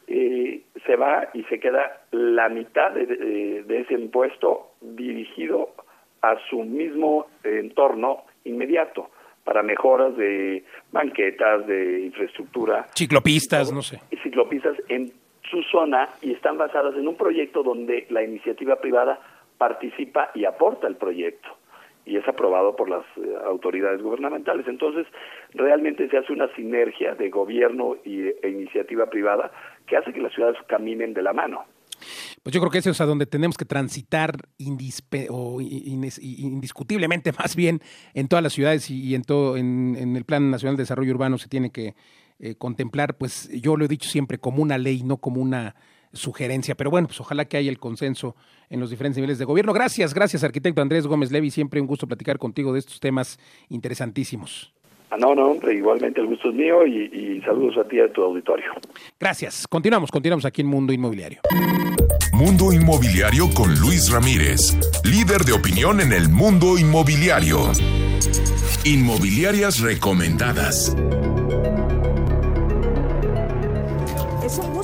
[0.07, 5.71] eh, se va y se queda la mitad de, de, de, ese impuesto dirigido
[6.23, 9.11] a su mismo entorno inmediato
[9.45, 12.87] para mejoras de banquetas, de infraestructura.
[12.95, 14.01] Ciclopistas, no sé.
[14.23, 15.13] Ciclopistas en
[15.51, 19.21] su zona y están basadas en un proyecto donde la iniciativa privada
[19.59, 21.49] participa y aporta el proyecto
[22.07, 24.67] y es aprobado por las eh, autoridades gubernamentales.
[24.69, 25.07] Entonces,
[25.55, 29.51] realmente se hace una sinergia de gobierno y, e iniciativa privada
[29.87, 31.65] que hace que las ciudades caminen de la mano.
[32.43, 37.81] Pues yo creo que eso es a donde tenemos que transitar indiscutiblemente más bien
[38.13, 41.39] en todas las ciudades y, en todo en, en, el Plan Nacional de Desarrollo Urbano
[41.39, 41.95] se tiene que
[42.41, 45.77] eh, contemplar, pues yo lo he dicho siempre, como una ley, no como una
[46.13, 46.75] sugerencia.
[46.75, 48.35] Pero bueno, pues ojalá que haya el consenso
[48.69, 49.73] en los diferentes niveles de gobierno.
[49.73, 51.51] Gracias, gracias, arquitecto Andrés Gómez Levi.
[51.51, 54.74] Siempre un gusto platicar contigo de estos temas interesantísimos.
[55.15, 58.01] Ah, no, no, hombre, igualmente el gusto es mío y, y saludos a ti y
[58.01, 58.73] a tu auditorio.
[59.21, 59.65] Gracias.
[59.69, 61.41] Continuamos, continuamos aquí en Mundo Inmobiliario.
[62.33, 67.61] Mundo Inmobiliario con Luis Ramírez, líder de opinión en el mundo inmobiliario.
[68.85, 70.97] Inmobiliarias recomendadas.
[74.45, 74.84] Es un gusto